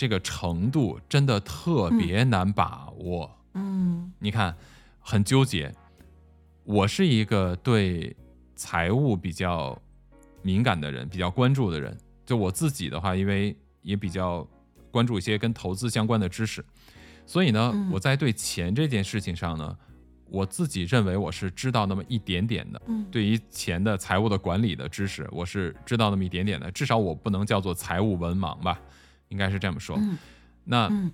[0.00, 3.30] 这个程度，真的特别难把握。
[3.52, 4.56] 嗯你看，
[4.98, 5.70] 很纠结。
[6.64, 8.16] 我是一个对
[8.56, 9.78] 财务比较
[10.40, 11.94] 敏感的人，比较关注的人。
[12.24, 14.48] 就我自己的话，因为也比较
[14.90, 16.64] 关注一些跟投资相关的知识，
[17.26, 19.76] 所以呢，嗯我在对钱这件事情上呢，
[20.30, 22.80] 我自己认为我是知道那么一点点的。
[22.86, 26.70] 嗯，对于钱的财务的管理的知识，我是知道那么一点点的。
[26.70, 28.80] 至少我不能叫做财务文盲吧，
[29.30, 29.96] 应该是这么说。
[29.98, 30.16] 嗯
[30.62, 31.10] 那嗯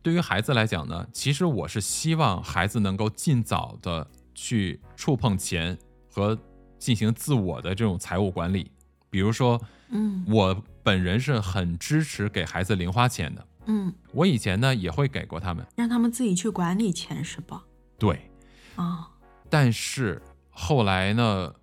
[0.00, 6.36] 对于孩子来讲呢，其实我是希望孩子能够尽早的去触碰钱和
[6.78, 8.70] 进行自我的这种财务管理。
[9.10, 17.62] 比如说，嗯我本人是很支持给孩子零花钱的，嗯，我以前呢也会给过他们，让他们自己去管理钱是吧？
[17.98, 18.28] 对。
[18.74, 19.08] 啊，
[19.50, 21.54] 但是后来呢，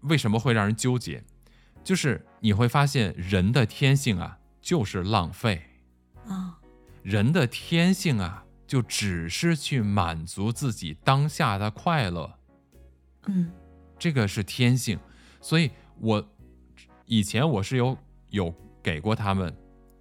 [0.00, 1.22] 为什么会让人纠结？
[1.84, 5.62] 就是你会发现人的天性啊，就是浪费。
[6.26, 6.58] 啊，
[7.02, 12.38] 人的天性啊，就只是去满足自己当下的快乐，
[13.26, 13.52] 嗯
[13.98, 14.98] 这个是天性。
[15.42, 16.26] 所以我
[17.04, 17.96] 以前我是有
[18.30, 19.54] 有给过他们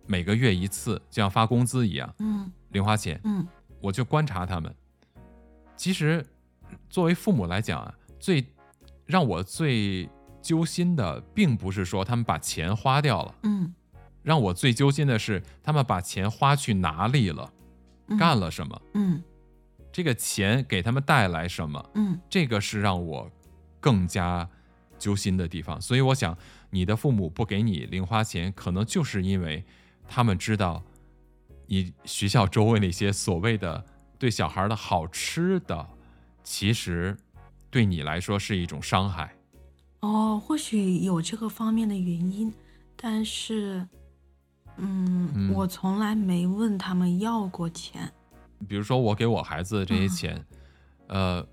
[0.08, 3.46] 每个月一次，就像发工资一样嗯零花钱，嗯
[3.82, 4.74] 我就观察他们。
[5.76, 6.26] 其实
[6.90, 8.46] 作为父母来讲啊，最
[9.06, 10.10] 让我最
[10.42, 13.74] 揪心的，并不是说他们把钱花掉了，嗯
[14.24, 17.54] 让我最揪心的是他们把钱花去哪里了。
[18.08, 19.22] 嗯，干了什么，嗯
[19.92, 23.32] 这个钱给他们带来什么，嗯这个是让我
[23.80, 24.50] 更加
[24.98, 25.80] 揪心的地方。
[25.80, 26.38] 所以我想，
[26.72, 29.64] 你的父母不给你零花钱，可能就是因为
[30.08, 30.84] 他们知道
[31.68, 33.86] 你学校周围那些所谓的
[34.18, 35.88] 对小孩的好吃的，
[36.44, 37.16] 其实
[37.70, 39.36] 对你来说是一种伤害。
[40.02, 42.54] 哦，或许有这个方面的原因，
[42.98, 43.88] 但是，
[44.78, 48.12] 嗯，嗯我从来没问他们要过钱。
[48.68, 50.46] 比如说，我给我孩子这些嗯钱，
[51.08, 51.48] 呃，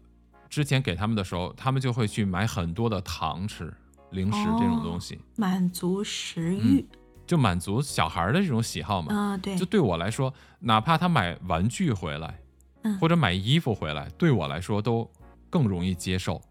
[0.49, 3.73] 之前给他们的时候，他们就会去买很多的糖吃。
[4.13, 6.85] 零食这种东西，满足食欲。
[7.29, 9.15] 就满足小孩的这种喜好嘛。
[9.15, 9.57] 啊，对。
[9.57, 12.41] 就对我来说，哪怕他买玩具回来，
[12.83, 15.09] 嗯或者买衣服回来，对我来说都
[15.49, 16.43] 更容易接受。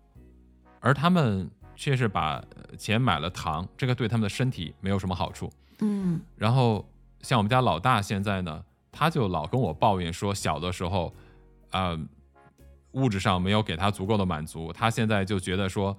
[0.79, 5.51] 而他们却是把呃钱买了糖，这个对他们的身体没有什么好处。
[5.81, 6.85] 嗯然后
[7.21, 11.13] 像我们家老大现在呢，他就老跟我抱怨说，小的时候，
[11.71, 11.99] 呃，
[12.91, 15.95] 物质上没有给他足够的满足，他现在就觉得说，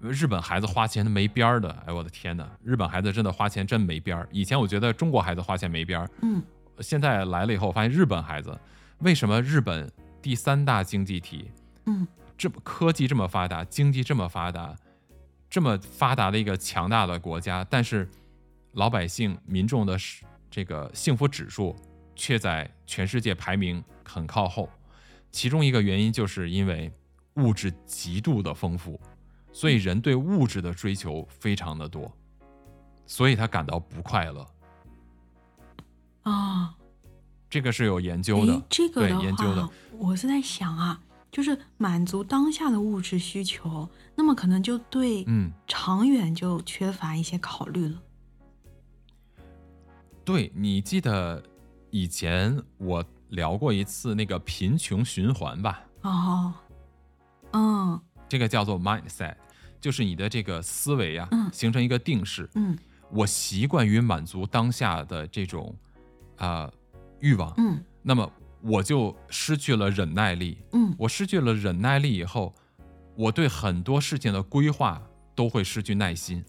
[0.00, 1.70] 日本孩子花钱没边儿的。
[1.86, 4.28] 哎，我的天呐，日本孩子真的花钱真没边儿。
[4.30, 6.42] 以前我觉得中国孩子花钱没边儿，嗯
[6.80, 8.56] 现在来了以后，发现日本孩子
[8.98, 9.90] 为什么日本
[10.22, 11.50] 第三大经济体，
[11.86, 14.76] 嗯这么科技这么发达，经济这么发达，
[15.50, 18.08] 这么发达的一个强大的国家，但是
[18.78, 19.98] 老百姓民众的
[20.48, 21.74] 这个幸福指数
[22.14, 24.70] 却在全世界排名很靠后。
[25.32, 26.92] 其中一个原因就是因为
[27.34, 28.98] 物质极度的丰富，
[29.52, 32.10] 所以人对物质的追求非常的多，
[33.04, 34.46] 所以他感到不快乐。
[36.22, 36.76] 啊，
[37.50, 48.00] 这个是有研究的，这个对研究的，我是在想啊，就是满足当下的物质需求，那么可能就对嗯，长远就缺乏一些考虑了。
[50.28, 51.42] 对你记得
[51.88, 55.82] 以前我聊过一次那个贫穷循环吧？
[56.02, 56.52] 哦，
[57.52, 59.34] 嗯这个叫做 mindset，
[59.80, 62.46] 就是你的这个思维啊、嗯形成一个定式。
[62.56, 62.76] 嗯
[63.10, 65.74] 我习惯于满足当下的这种
[66.36, 66.70] 啊、
[67.20, 70.58] 欲望，嗯那么我就失去了忍耐力。
[70.72, 72.54] 嗯我失去了忍耐力以后，
[73.16, 75.02] 我对很多事情的规划
[75.34, 76.44] 都会失去耐心，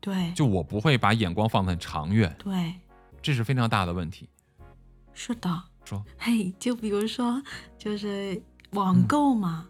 [0.00, 2.74] 对，就我不会把眼光放得很长远，对，
[3.22, 4.28] 这是非常大的问题。
[5.12, 5.62] 是的。
[5.84, 7.42] 说， 嘿，就比如说，
[7.78, 8.40] 就是
[8.72, 9.66] 网购嘛，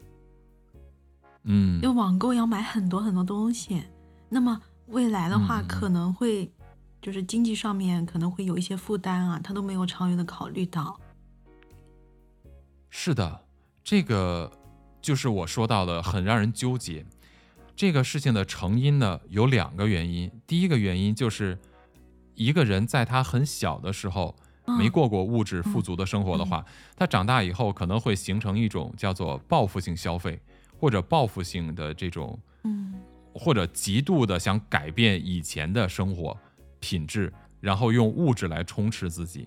[1.45, 3.83] 嗯，因为网购要买很多很多东西，
[4.29, 6.51] 那么未来的话可能会
[7.01, 11.01] 就是经济上面可能会有一些负担啊，他都没有长远的考虑到。
[12.91, 13.47] 是的，
[13.85, 14.51] 这个
[15.01, 17.07] 就是我说到的，很让人纠结。
[17.77, 20.31] 这个事情的成因呢，有两个原因。
[20.47, 21.57] 第一个原因就是，
[22.41, 26.65] 一个人在他很小的时候嗯没过过物质富足的生活的话，
[26.97, 30.41] 他长大以后可能会形成一种叫做报复性消费，
[30.79, 32.95] 或者报复性的这种，嗯
[33.35, 36.35] 或者极度的想改变以前的生活
[36.81, 39.47] 品质，然后用物质来充斥自己。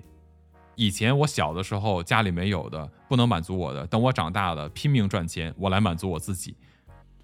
[0.75, 6.55] 以前我小的时候家里没有的，不能满足我的，等我长大了拼命赚钱，我来满足我自己，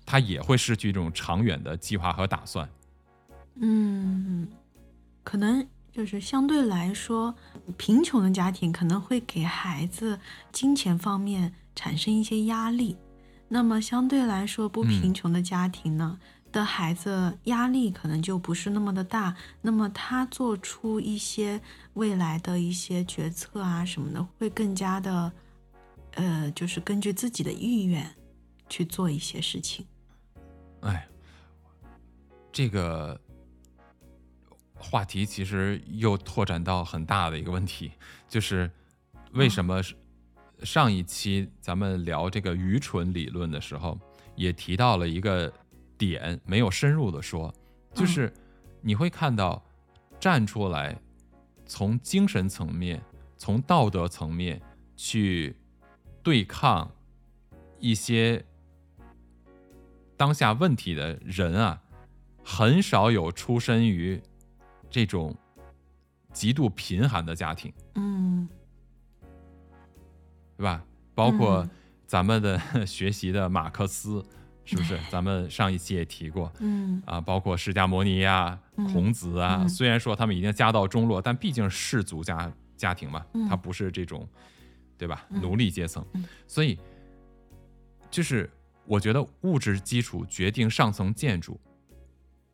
[0.03, 2.67] 他也会失去这种长远的计划和打算。
[3.62, 4.47] 嗯，
[5.29, 7.35] 可能就是相对来说，
[7.77, 10.19] 贫穷的家庭可能会给孩子
[10.51, 12.97] 金钱方面产生一些压力。
[13.47, 16.19] 那么相对来说，不嗯贫穷的家庭呢、
[16.51, 19.35] 的孩子压力可能就不是那么的大。
[19.61, 21.61] 那么他做出一些
[21.93, 25.31] 未来的一些决策啊什么的，会更加的，
[26.13, 28.15] 呃，就是根据自己的意愿
[28.67, 29.85] 去做一些事情。
[30.81, 31.07] 哎，
[32.51, 33.21] 这个
[34.79, 37.91] 话题其实又拓展到很大的一个问题，
[38.27, 38.71] 就是
[39.33, 39.81] 为什么
[40.63, 43.99] 上一期咱们聊这个愚蠢理论的时候，
[44.35, 45.51] 也提到了一个
[45.97, 47.53] 点，没有深入的说，
[47.93, 48.33] 就是
[48.81, 49.63] 你会看到
[50.19, 50.97] 站出来，
[51.65, 53.01] 从精神层面、
[53.37, 54.61] 从道德层面
[54.95, 55.55] 去
[56.23, 56.89] 对抗
[57.79, 58.45] 一些
[60.17, 61.81] 当下问题的人啊，
[62.43, 64.21] 很少有出身于
[64.89, 65.36] 这种
[66.34, 68.47] 极度贫寒的家庭，嗯。
[70.58, 70.84] 对吧？
[71.15, 71.69] 包括嗯。
[72.06, 74.25] 咱们的 学习的马克思，
[74.65, 74.99] 是不是？
[75.12, 76.52] 咱们上一期也提过。
[76.60, 77.02] 嗯。
[77.06, 78.91] 啊，包括释迦牟尼呀、嗯。
[78.91, 79.60] 孔子啊。
[79.62, 79.69] 嗯。
[79.69, 83.47] 虽然说他们已经家道中落，但毕竟是氏族家家庭嘛，嗯。
[83.47, 84.28] 他不是这种，
[84.97, 85.26] 对吧？
[85.30, 85.39] 嗯。
[85.41, 86.03] 奴隶阶层。
[86.13, 86.78] 嗯，所以
[88.09, 88.49] 就是
[88.86, 91.59] 我觉得物质基础决定上层建筑，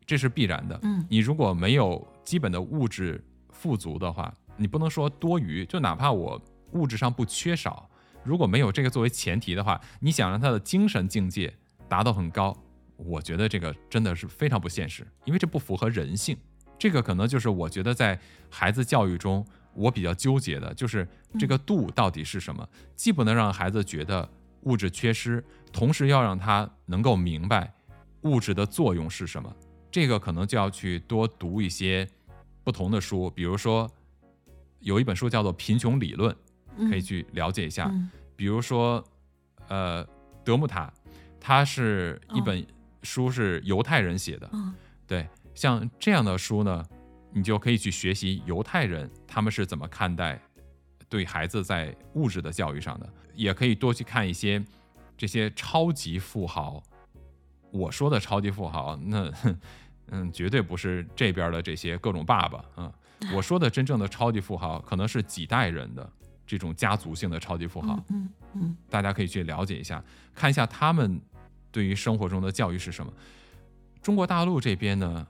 [0.06, 0.80] 这是必然的。
[0.84, 6.42] 嗯你如果没有基本的物质富足的话，你不能说多余，就哪怕我
[6.72, 7.90] 物质上不缺少，
[8.24, 11.54] 如果没有这个作为前提的话，你想让他的精神境界
[11.88, 12.56] 达到很高，
[12.98, 16.38] 我觉得这个真的是非常不现实，因为这不符合人性。
[16.78, 21.08] 这个可能就是我觉得在孩子教育中，我比较纠结的，就是
[21.40, 22.68] 这个度到底是什么？
[22.96, 24.28] 既不能让孩子觉得
[24.64, 27.74] 物质缺失，同时要让他能够明白
[28.22, 29.56] 物质的作用是什么。
[29.96, 32.06] 这个可能就要去多读一些
[32.66, 33.90] 不同的书，比如说
[34.82, 36.36] 有一本书叫做《贫穷理论》，
[36.76, 37.86] 嗯，可以去了解一下。
[37.90, 39.02] 嗯比如说，
[39.70, 40.06] 呃，
[40.44, 40.94] 德穆塔，
[41.40, 42.68] 它是一本
[43.04, 44.74] 书是犹太人写的，嗯
[45.08, 46.84] 对，像这样的书呢，
[47.32, 50.38] 你就可以去学习犹太人他们是怎么看待
[51.08, 54.62] 对孩子在物质的教育上的，也可以多去看一些
[55.16, 56.84] 这些超级富豪。
[57.72, 59.32] 我说的超级富豪，那
[60.12, 62.94] 嗯，绝对不是这边的这些各种爸爸啊。
[63.34, 66.08] 我说的真正的超级富豪，可能是几代人的
[66.46, 67.98] 这种家族性的超级富豪。
[68.10, 70.04] 嗯嗯，大家可以去了解一下，
[70.34, 71.20] 看一下他们
[71.72, 73.12] 对于生活中的教育是什么。
[74.02, 75.26] 中国大陆这边呢，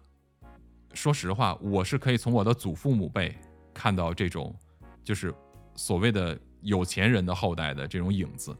[0.93, 3.33] 说实话，我是可以从我的祖父母辈
[3.73, 4.53] 看到这种，
[5.03, 5.33] 就是
[5.75, 8.57] 所谓的有钱人的后代的这种影子。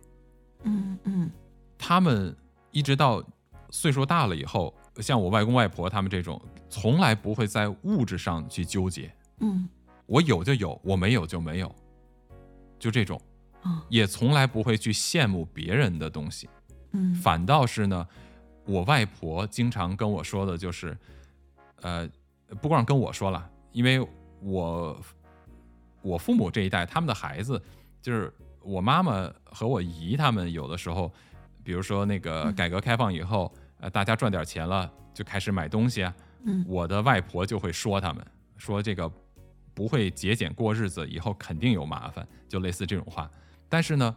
[0.63, 1.31] 嗯嗯，
[1.77, 2.33] 他们
[2.71, 3.23] 一直到
[3.71, 9.11] 岁数大了以后，像我外公外婆他们这种，从来不会在物质上去纠结。
[9.39, 9.67] 嗯
[10.05, 11.75] 我有就有，我没有就没有，
[12.77, 13.19] 就这种，
[13.63, 16.47] 嗯也从来不会去羡慕别人的东西。
[16.91, 18.07] 嗯，反倒是呢，
[18.65, 20.95] 我外婆经常跟我说的就是，
[21.81, 22.07] 呃，
[22.61, 23.99] 不光跟我说了，因为
[24.41, 25.01] 我
[26.03, 27.59] 我父母这一代他们的孩子，
[28.01, 28.31] 就是
[28.61, 31.11] 我妈妈和我姨他们有的时候，
[31.63, 38.25] 比如说那个嗯改革开放以后，呃，大家赚点钱了就开始买东西啊，嗯我的外婆就会说他们，
[38.57, 39.11] 说这个
[39.73, 43.29] 不会节俭过日子，以后肯定有麻烦，就类似这种话。
[43.67, 44.15] 但是呢，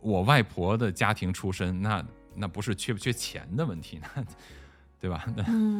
[0.00, 2.04] 我外婆的家庭出身，那
[2.34, 4.24] 那不是缺不缺钱的问题，那
[4.98, 5.24] 对吧？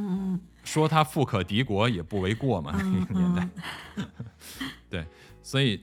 [0.63, 3.49] 说他富可敌国也不为过嘛，那嗯个年代。
[4.91, 5.07] 对，
[5.43, 5.83] 所以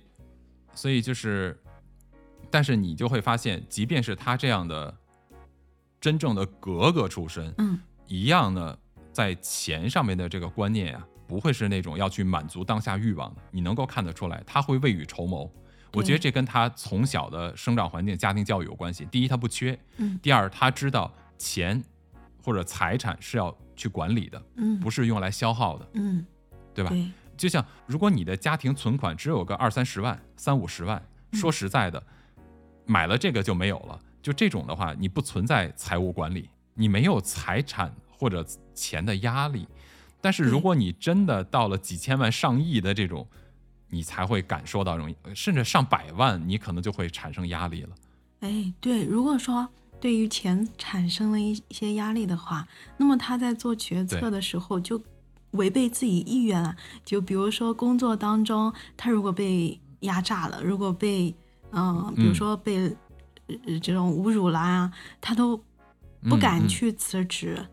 [0.76, 1.58] 所以就是，
[2.52, 4.96] 但是你就会发现，即便是他这样的
[6.04, 8.78] 真正的格格出身，嗯一样呢，
[9.14, 13.42] 在钱上面的这个观念呀、不会是那种要去满足当下欲望的。
[13.52, 15.50] 你能够看得出来，他会未雨绸缪。
[15.94, 19.06] 我觉得这跟他从小的生长环境、家庭教育有关系。
[19.06, 21.82] 第一，他不缺；嗯第二，他知道钱
[22.44, 26.26] 或者财产是要去管理的，嗯，不是用来消耗的，嗯，
[26.74, 26.90] 对吧？
[26.90, 31.02] 对，就像如果你的家庭存款只有个二三十万、三五十万，
[31.32, 32.04] 嗯说实在的，
[32.86, 33.98] 买了这个就没有了。
[34.24, 38.44] 就这种的话，你不存在财务管理，你没有财产或者
[38.74, 39.68] 钱的压力。
[40.22, 43.28] 但是如果你真的到了几千万、上亿的这种，
[43.90, 47.90] 你才会感受到这种，甚至上百万，你可能就会产生压力了。
[48.40, 49.68] 哎，对，如果说
[50.00, 52.68] 对于钱产生了一一些压力的话，
[52.98, 55.02] 那么他在做决策的时候就
[55.52, 56.76] 违背自己意愿了。
[57.04, 61.36] 就比如说工作当中，他如果被压榨了，如果被
[61.72, 62.92] 嗯、呃比如嗯说被、呃
[63.82, 65.58] 这种侮辱啦啊，他都
[66.22, 67.68] 不敢去辞职，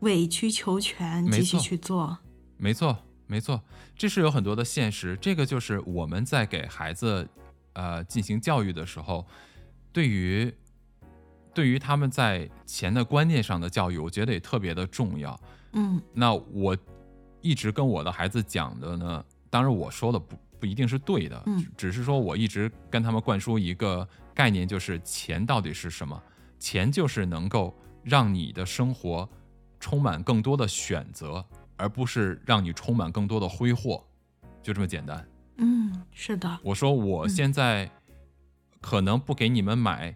[0.00, 2.18] 委曲求全，继续去做。
[2.56, 2.96] 没错，
[3.26, 3.60] 没错，
[3.96, 5.16] 这是有很多的现实。
[5.20, 7.28] 这个就是我们在给孩子
[7.74, 9.26] 呃进行教育的时候，
[9.92, 10.52] 对于
[11.52, 15.38] 对于他们在钱的观念上的教育，我觉得也特别的重要。
[15.72, 16.76] 嗯那我
[17.42, 21.44] 一直跟我的孩子讲的呢，当然我说的不不一定是对的，
[21.76, 26.22] 只是说我一直跟他们灌输一个概念，就是钱到底是什么？
[26.58, 27.74] 钱就是能够
[28.04, 29.28] 让你的生活
[29.80, 31.42] 充满更多的选择，
[31.76, 34.04] 而不是让你充满更多的挥霍，
[34.62, 35.26] 就这么简单。
[35.56, 37.90] 嗯，是的，我说我嗯现在
[38.82, 40.14] 可能不给你们买，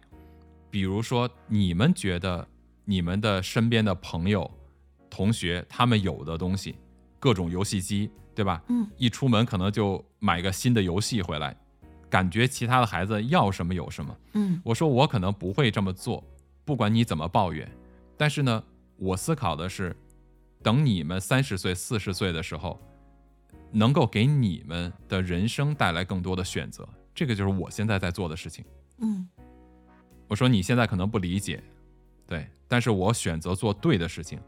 [0.70, 2.46] 比如说你们觉得
[2.84, 4.50] 你们的身边的朋友、
[5.08, 6.76] 同学他们有的东西，
[7.18, 8.62] 各种游戏机，对吧？
[8.68, 11.56] 嗯一出门可能就买个新的游戏回来，
[12.10, 14.16] 感觉其他的孩子要什么有什么。
[14.34, 16.22] 嗯我说我可能不会这么做，
[16.64, 17.70] 不管你怎么抱怨，
[18.16, 18.62] 但是呢，
[18.96, 19.96] 我思考的是，
[20.62, 22.78] 等你们三十岁、四十岁的时候，
[23.70, 28.64] 能够给你们的人生带来更多的选择，这个就是我现在在做的事情。
[28.98, 29.28] 嗯
[30.28, 31.62] 我说你现在可能不理解，
[32.26, 34.38] 对，但是我选择做对的事情，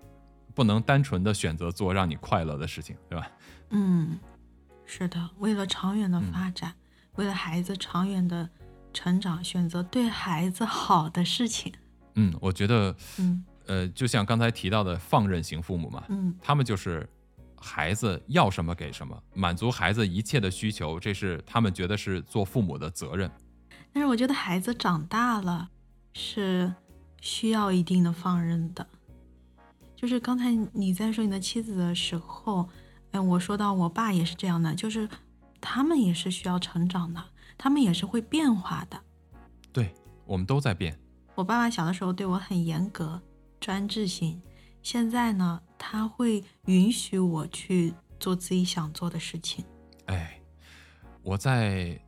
[0.55, 3.31] 不能单纯的选择做让你快乐的事情，对吧？
[3.71, 4.19] 嗯，
[4.85, 6.73] 是的，为了长远的嗯发展，
[7.17, 8.49] 为了孩子长远的
[8.93, 11.73] 成长，选择对孩子好的事情。
[12.15, 17.09] 嗯，我觉得，嗯呃，就像刚才提到的放任型父母嘛，嗯他们就是
[17.57, 23.31] 孩子要什么给什么，满足孩子一切的需求，这是他们觉得是做父母的责任。
[23.93, 25.69] 但是我觉得孩子长大了
[26.15, 26.75] 是
[27.21, 28.87] 需要一定的放任的。
[29.95, 32.69] 就是刚才你在说你的妻子的时候，
[33.13, 35.09] 嗯，我说到我爸也是这样的，就是
[35.63, 37.25] 他们也是需要成长的，
[37.57, 39.01] 他们也是会变化的。
[39.73, 39.95] 对，
[40.27, 40.99] 我们都在变。
[41.35, 43.23] 我爸爸小的时候对我很严格、
[43.59, 44.43] 专制型，
[44.83, 49.65] 现在呢，他会允许我去做自己想做的事情。
[50.07, 50.39] 哎，
[51.23, 51.99] 我在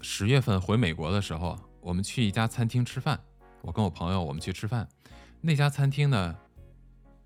[0.00, 3.20] 十月份回美国的时候，我们去一家餐厅吃饭，
[3.60, 4.88] 我跟我朋友我们去吃饭，
[5.40, 6.34] 那家餐厅呢，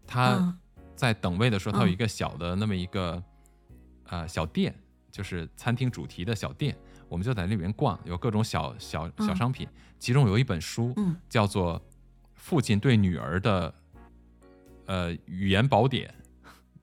[0.06, 0.58] 他嗯
[0.96, 3.22] 在等位的时候，他有嗯一个小的那么一个
[4.08, 4.74] 呃小店，
[5.12, 6.76] 就是餐厅主题的小店，
[7.08, 11.78] 我们就在那里面逛，有各种小小小嗯商品，其中有一本书，嗯叫做
[12.34, 13.72] 《父亲对女儿的
[14.86, 16.12] 呃语言宝典》，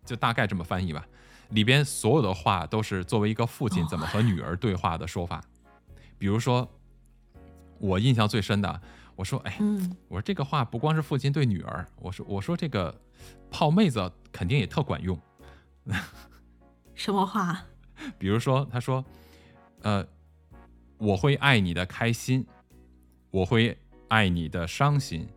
[0.06, 1.06] 就大概这么翻译吧。
[1.50, 5.44] 里边所有的话都是作为一个父亲哦怎么和女儿对话的说法。
[6.20, 6.70] 比如说，
[7.80, 8.82] 我印象最深的，
[9.16, 12.96] 我说，哎，嗯我说这个话不光是父亲对女儿，我说我说这个
[13.50, 15.20] 泡妹子肯定也特管用。
[16.94, 17.66] 什么话？
[18.18, 19.04] 比如说，他说，
[19.82, 20.06] 呃，
[20.98, 22.46] 我会爱你的开心，
[23.32, 23.78] 我会
[24.08, 25.28] 爱你的伤心。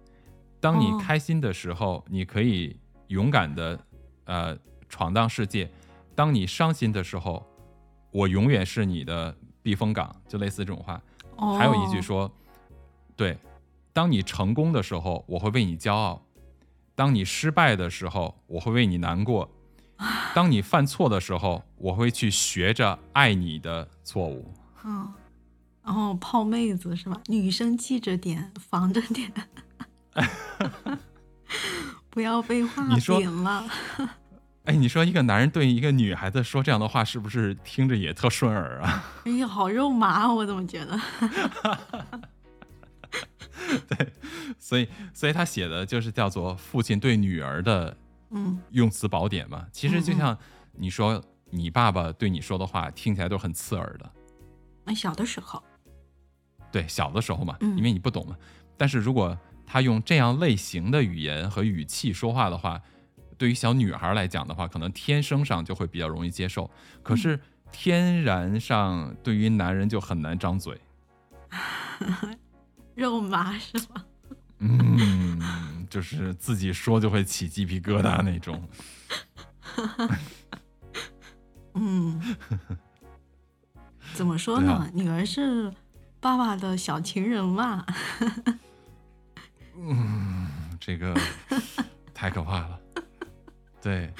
[0.60, 2.76] 当你哦开心的时候，你可以
[3.08, 3.78] 勇敢的
[4.24, 4.56] 呃
[4.88, 5.66] 闯荡世界；
[6.14, 7.44] 当你伤心的时候，
[8.10, 11.02] 我永远是你的避风港，就类似这种话。
[11.36, 12.30] 哦，还有一句说，
[13.16, 13.36] 对，
[13.92, 16.22] 当你成功的时候，我会为你骄傲；
[16.94, 19.48] 当你失败的时候，我会为你难过；
[20.34, 24.52] 当你犯错的时候，我会去学着爱你的错误。
[24.84, 25.12] 嗯，
[25.84, 27.20] 然后泡妹子是吧？
[27.26, 29.32] 女生记着点，防着点，
[32.10, 33.64] 不要被画你说饼了。
[34.64, 39.04] 哎，你说一个男人对一个女孩子说这样的话，是不是听着也特顺耳啊？
[39.24, 41.00] 哎呀，好肉麻，我怎么觉得？
[43.88, 44.12] 对
[44.58, 47.96] 所以，所以他写的就是叫做父亲对女儿的
[48.32, 49.66] 嗯用词宝典嘛。
[49.72, 50.36] 其实就像
[50.72, 54.10] 你说，你爸爸对你说的话，听起来都很刺耳的。
[54.84, 55.62] 那小的时候，
[56.70, 58.36] 对，小的时候嘛，嗯因为你不懂嘛。
[58.76, 62.80] 但是如果他用这样类型的语言和语气说话的话，
[63.38, 66.70] 对于小女孩来讲的话，可能天生上就会比较容易接受。
[67.02, 67.38] 可是
[67.70, 70.80] 天然上对于男人就很难张嘴。
[72.94, 74.04] 肉麻是吧？
[74.58, 75.21] 嗯，
[75.92, 78.66] 就是自己说就会起鸡皮疙瘩那种。
[81.74, 82.36] 嗯，
[84.14, 84.90] 怎么说呢？
[84.94, 85.70] 女儿是
[86.18, 87.84] 爸爸的小情人嘛。
[89.76, 90.48] 嗯
[90.80, 91.14] 这个
[92.14, 92.80] 太可怕了。
[93.82, 94.10] 对，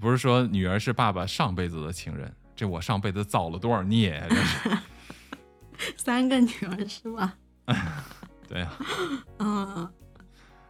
[0.00, 4.78] 不是说女儿是爸爸上辈子的情人，这我上辈子造了多少孽呀、这是。
[5.98, 7.36] 三个女儿是吧？
[8.48, 8.72] 对呀、
[9.40, 9.92] 嗯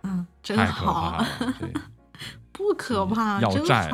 [0.07, 1.27] 嗯，真太可怕好，了。
[1.59, 1.73] 对，
[2.53, 3.91] 不可怕，真要债。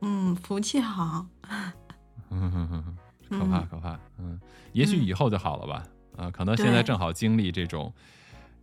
[0.00, 1.26] 嗯，福气好。
[2.30, 2.96] 嗯哼哼哼，
[3.28, 4.00] 可怕嗯可怕。
[4.18, 4.40] 嗯，
[4.72, 5.84] 也许嗯以后就好了吧。
[6.16, 7.92] 呃，可能现在正好经历这种。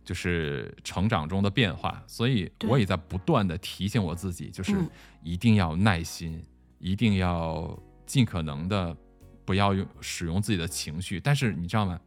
[0.04, 4.88] 就是成长中的变化，所以我也在不断的提醒我自己，就是嗯
[5.20, 6.40] 一定要耐心，
[6.78, 7.76] 一定要
[8.06, 8.96] 尽可能的
[9.44, 11.18] 不要用使用自己的情绪。
[11.18, 11.98] 但是你知道吗？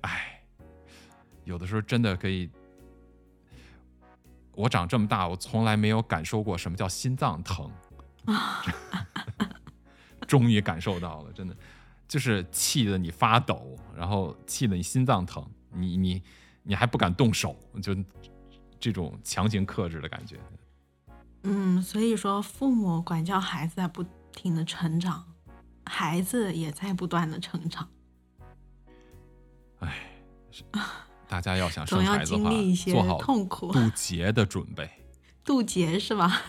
[0.00, 0.42] 哎，
[1.44, 2.48] 有的时候真的可以。
[4.54, 7.70] 我长这么大，我从来没有感受过什么叫心脏疼，
[10.28, 11.56] 终于感受到了，真的
[12.06, 16.22] 就是气得你发抖，然后气得你心脏疼，你你
[16.62, 17.96] 你还不敢动手，就
[18.78, 20.38] 这种强行克制的感觉。
[21.44, 25.24] 嗯，所以说父母管教孩子在不停的成长，
[25.84, 27.88] 孩子也在不断的成长，
[29.80, 29.92] 哎，
[30.50, 30.62] 是
[31.32, 32.50] 大家要想生孩子的话
[32.92, 33.72] 做好痛苦。
[33.72, 34.86] 渡劫的准备，
[35.42, 36.42] 渡劫是吧？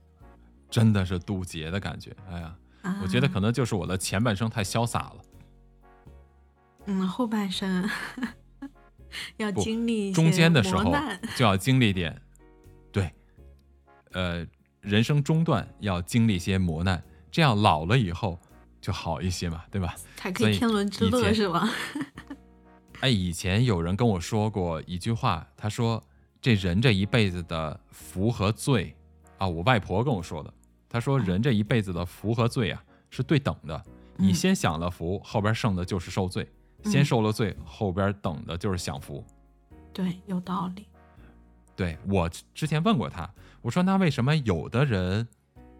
[0.68, 2.14] 真的是渡劫的感觉。
[2.30, 2.54] 哎呀，
[3.02, 5.16] 我觉得啊可能就是我的前半生太潇洒了，
[6.84, 7.88] 嗯，后半生
[9.38, 10.94] 要经历中间的时候
[11.34, 12.20] 就要经历点，
[12.92, 13.10] 对，
[14.12, 14.46] 呃，
[14.82, 18.38] 人生中段要经历一些磨难，这样老了以后
[18.82, 19.94] 就好一些嘛，对吧？
[20.16, 21.66] 才可以天伦之乐是吧？
[23.00, 26.02] 哎，以前有人跟我说过一句话，他说
[26.40, 28.94] 这人这一辈子的福和罪
[29.38, 30.52] 啊，我外婆跟我说的。
[30.88, 33.84] 他说人这一辈子的福和罪啊是对等的，
[34.16, 36.44] 你嗯先享了福，后边剩的就是受罪；
[36.84, 39.22] 先嗯受了罪，后边等的就是享福。
[39.92, 40.86] 对，有道理。
[41.74, 43.30] 对我之前问过他，
[43.60, 45.28] 我说那为什么有的人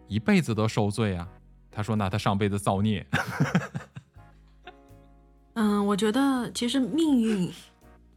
[0.07, 1.27] 一辈子都受罪啊？
[1.71, 3.05] 他说那他上辈子造孽。
[5.59, 7.51] 嗯，我觉得其实命运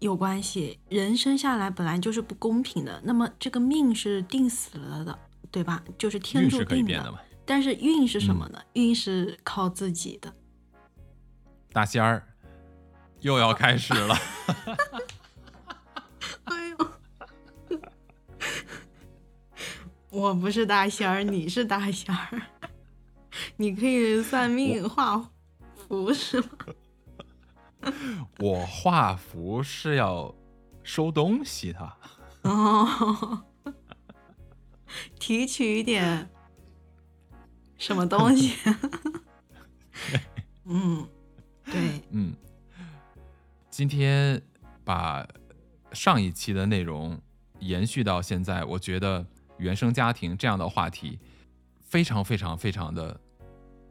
[0.01, 5.19] 有关系，人生下来本来就是不公平的，那么这个命是定死了的，
[5.51, 5.83] 对吧？
[5.97, 7.03] 就是天注定的。
[7.03, 7.15] 的。
[7.47, 8.63] 但是运是什么嗯呢？
[8.75, 10.31] 运是靠自己的。
[11.73, 12.29] 大仙儿
[13.21, 14.15] 又要开始了。
[16.45, 16.91] 哎呦，
[20.11, 22.43] 我不是大仙儿，你是大仙儿，
[23.57, 25.31] 你可以算命画
[25.89, 26.49] 符是吗？
[28.39, 30.35] 我画符是要
[30.83, 31.93] 收东西的。
[32.43, 33.45] 哦，
[35.19, 36.31] 提取一点
[37.77, 38.57] 什么东西。
[40.65, 41.07] 嗯，
[41.65, 42.35] 对，嗯，
[43.71, 44.41] 今天
[44.85, 45.27] 把
[45.93, 47.21] 上一期的内容
[47.59, 49.27] 延续到现在，我觉得
[49.59, 51.19] 原生家庭这样的话题
[51.81, 53.21] 非常非常非常的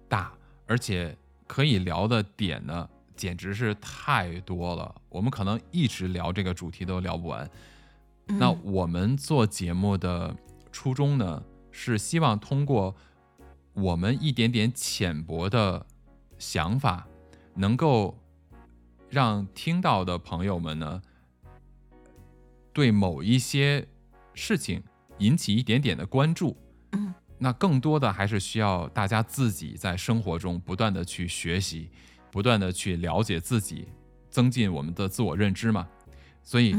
[0.07, 0.33] 大，
[0.65, 1.15] 而且
[1.45, 2.89] 可以聊的点呢，
[3.19, 4.95] 简直是太多了。
[5.09, 7.49] 我们可能一直聊这个主题都聊不完。
[8.27, 10.33] 那我们做节目的
[10.71, 12.95] 初衷呢，是希望通过
[13.73, 15.85] 我们一点点浅薄的
[16.37, 17.05] 想法，
[17.55, 18.17] 能够
[19.09, 21.01] 让听到的朋友们呢，
[22.71, 23.85] 对某一些
[24.33, 24.81] 事情
[25.17, 26.55] 引起一点点的关注。
[26.93, 31.89] 嗯，那更多的还是需要大家自己在生活中不断的去学习，
[32.31, 33.87] 不断的去了解自己，
[34.29, 35.87] 增进我们的自我认知嘛。
[36.43, 36.75] 所以。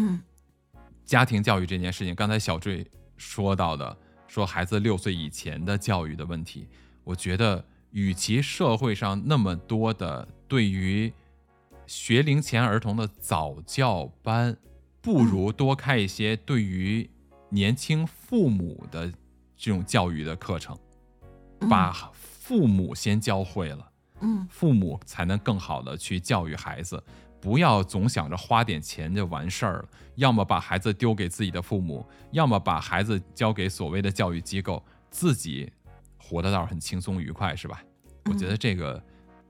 [1.04, 3.98] 家庭教育这件事情，刚才小坠说到的，
[4.28, 6.68] 说孩子六岁以前的教育的问题，
[7.02, 11.12] 我觉得，与其社会上那么多的对于
[11.84, 14.56] 学龄前儿童的早教班，
[15.00, 17.10] 不如多开一些对于
[17.48, 19.12] 年轻父母的
[19.56, 20.78] 这种教育的课程，
[21.68, 23.89] 把父母先教会了，
[24.20, 27.02] 嗯，父母才能更好的去教育孩子。
[27.40, 35.72] 不要总想着花点钱就完事儿了，要么把孩子丢给自己的父母，要么把孩子交给所谓的教育机构，自己
[36.18, 37.82] 活得倒是很轻松愉快，是吧？
[38.26, 39.02] 我觉得这个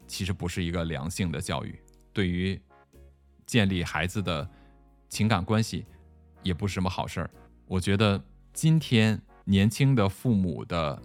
[0.06, 1.76] 其实不是一个良性的教育，
[2.12, 2.60] 对于
[3.44, 4.48] 建立孩子的
[5.08, 5.84] 情感关系
[6.44, 7.30] 也不是什么好事儿。
[7.66, 11.02] 我觉得今天年轻的父母的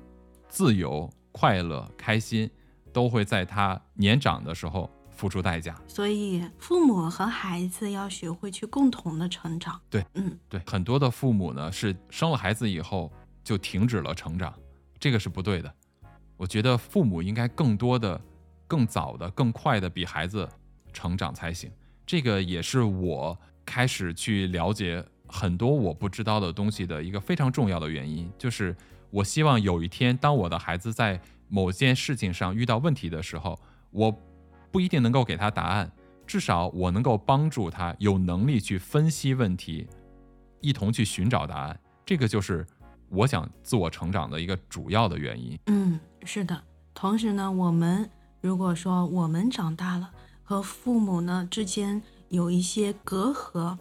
[0.48, 2.48] 自由、快乐、开心，
[2.96, 4.90] 都会在他年长的时候。
[5.18, 9.80] 付出代价，所以父母和孩子要学会去共同的成长。
[9.90, 13.10] 对，嗯，对，很多的父母呢是生了孩子以后
[13.42, 14.54] 就停止了成长，
[15.00, 15.74] 这个是不对的。
[16.36, 18.20] 我觉得父母应该更多的、
[18.68, 20.46] 更早的、更快的比孩子
[20.92, 21.72] 成长才行。
[22.06, 28.76] 这个也是我开始去了解很多我不知道的东西的一个非常重要的原因，就是
[29.12, 31.18] 我希望有一天，当我的孩子在
[31.48, 33.60] 某件事情上遇到问题的时候，
[33.92, 34.16] 我。
[34.72, 35.90] 不一定能够给他答案，
[36.28, 39.88] 至少我能够帮助他有能力去分析问题，
[40.60, 41.80] 一同去寻找答案。
[42.06, 42.68] 这个就是
[43.08, 45.58] 我想自我成长的一个主要的原因。
[45.68, 46.62] 嗯，是的。
[46.94, 48.10] 同时呢，我们
[48.42, 50.12] 如果说我们长大了，
[50.44, 53.78] 和父母呢之间有一些隔阂，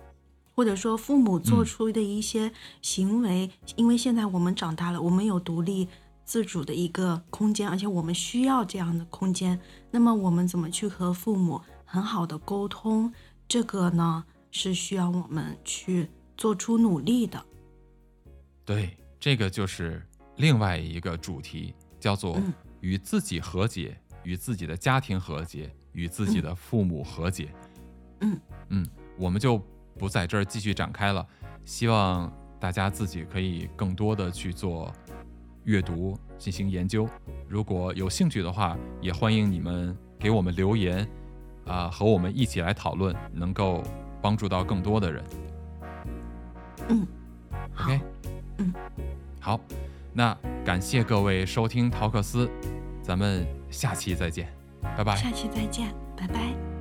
[0.55, 2.53] 或者说父母做出的一些
[2.83, 5.89] 行为，因为现在我们长大了，我们有独立。
[6.25, 9.61] 自主的一个空间，而且我们需要这样的空间。
[9.91, 13.13] 那么我们怎么去和父母很好的沟通？
[13.47, 17.45] 这个呢是需要我们去做出努力的。
[18.65, 20.03] 对，这个就是
[20.37, 22.41] 另外一个主题，叫做
[22.81, 27.55] 与自己和解，与自己的家庭和解，与自己的父母和解。
[28.21, 28.87] 嗯嗯，
[29.19, 29.61] 我们就
[29.99, 31.27] 不在这儿继续展开了。
[31.67, 34.91] 希望大家自己可以更多的去做。
[35.65, 37.09] 阅读进行研究，
[37.49, 41.07] 如果有兴趣的话，也欢迎你们给我们留言，
[41.67, 43.83] 啊，和我们一起来讨论，能够
[44.21, 45.25] 帮助到更多的人。
[46.89, 47.07] 嗯
[47.81, 48.01] ，OK，
[48.59, 48.73] 嗯，
[49.41, 49.59] 好，
[50.13, 52.51] 那感谢各位收听陶克斯，
[53.03, 54.49] 咱们下期再见，
[54.83, 55.17] 拜拜。
[55.17, 56.74] 下期再见，拜拜。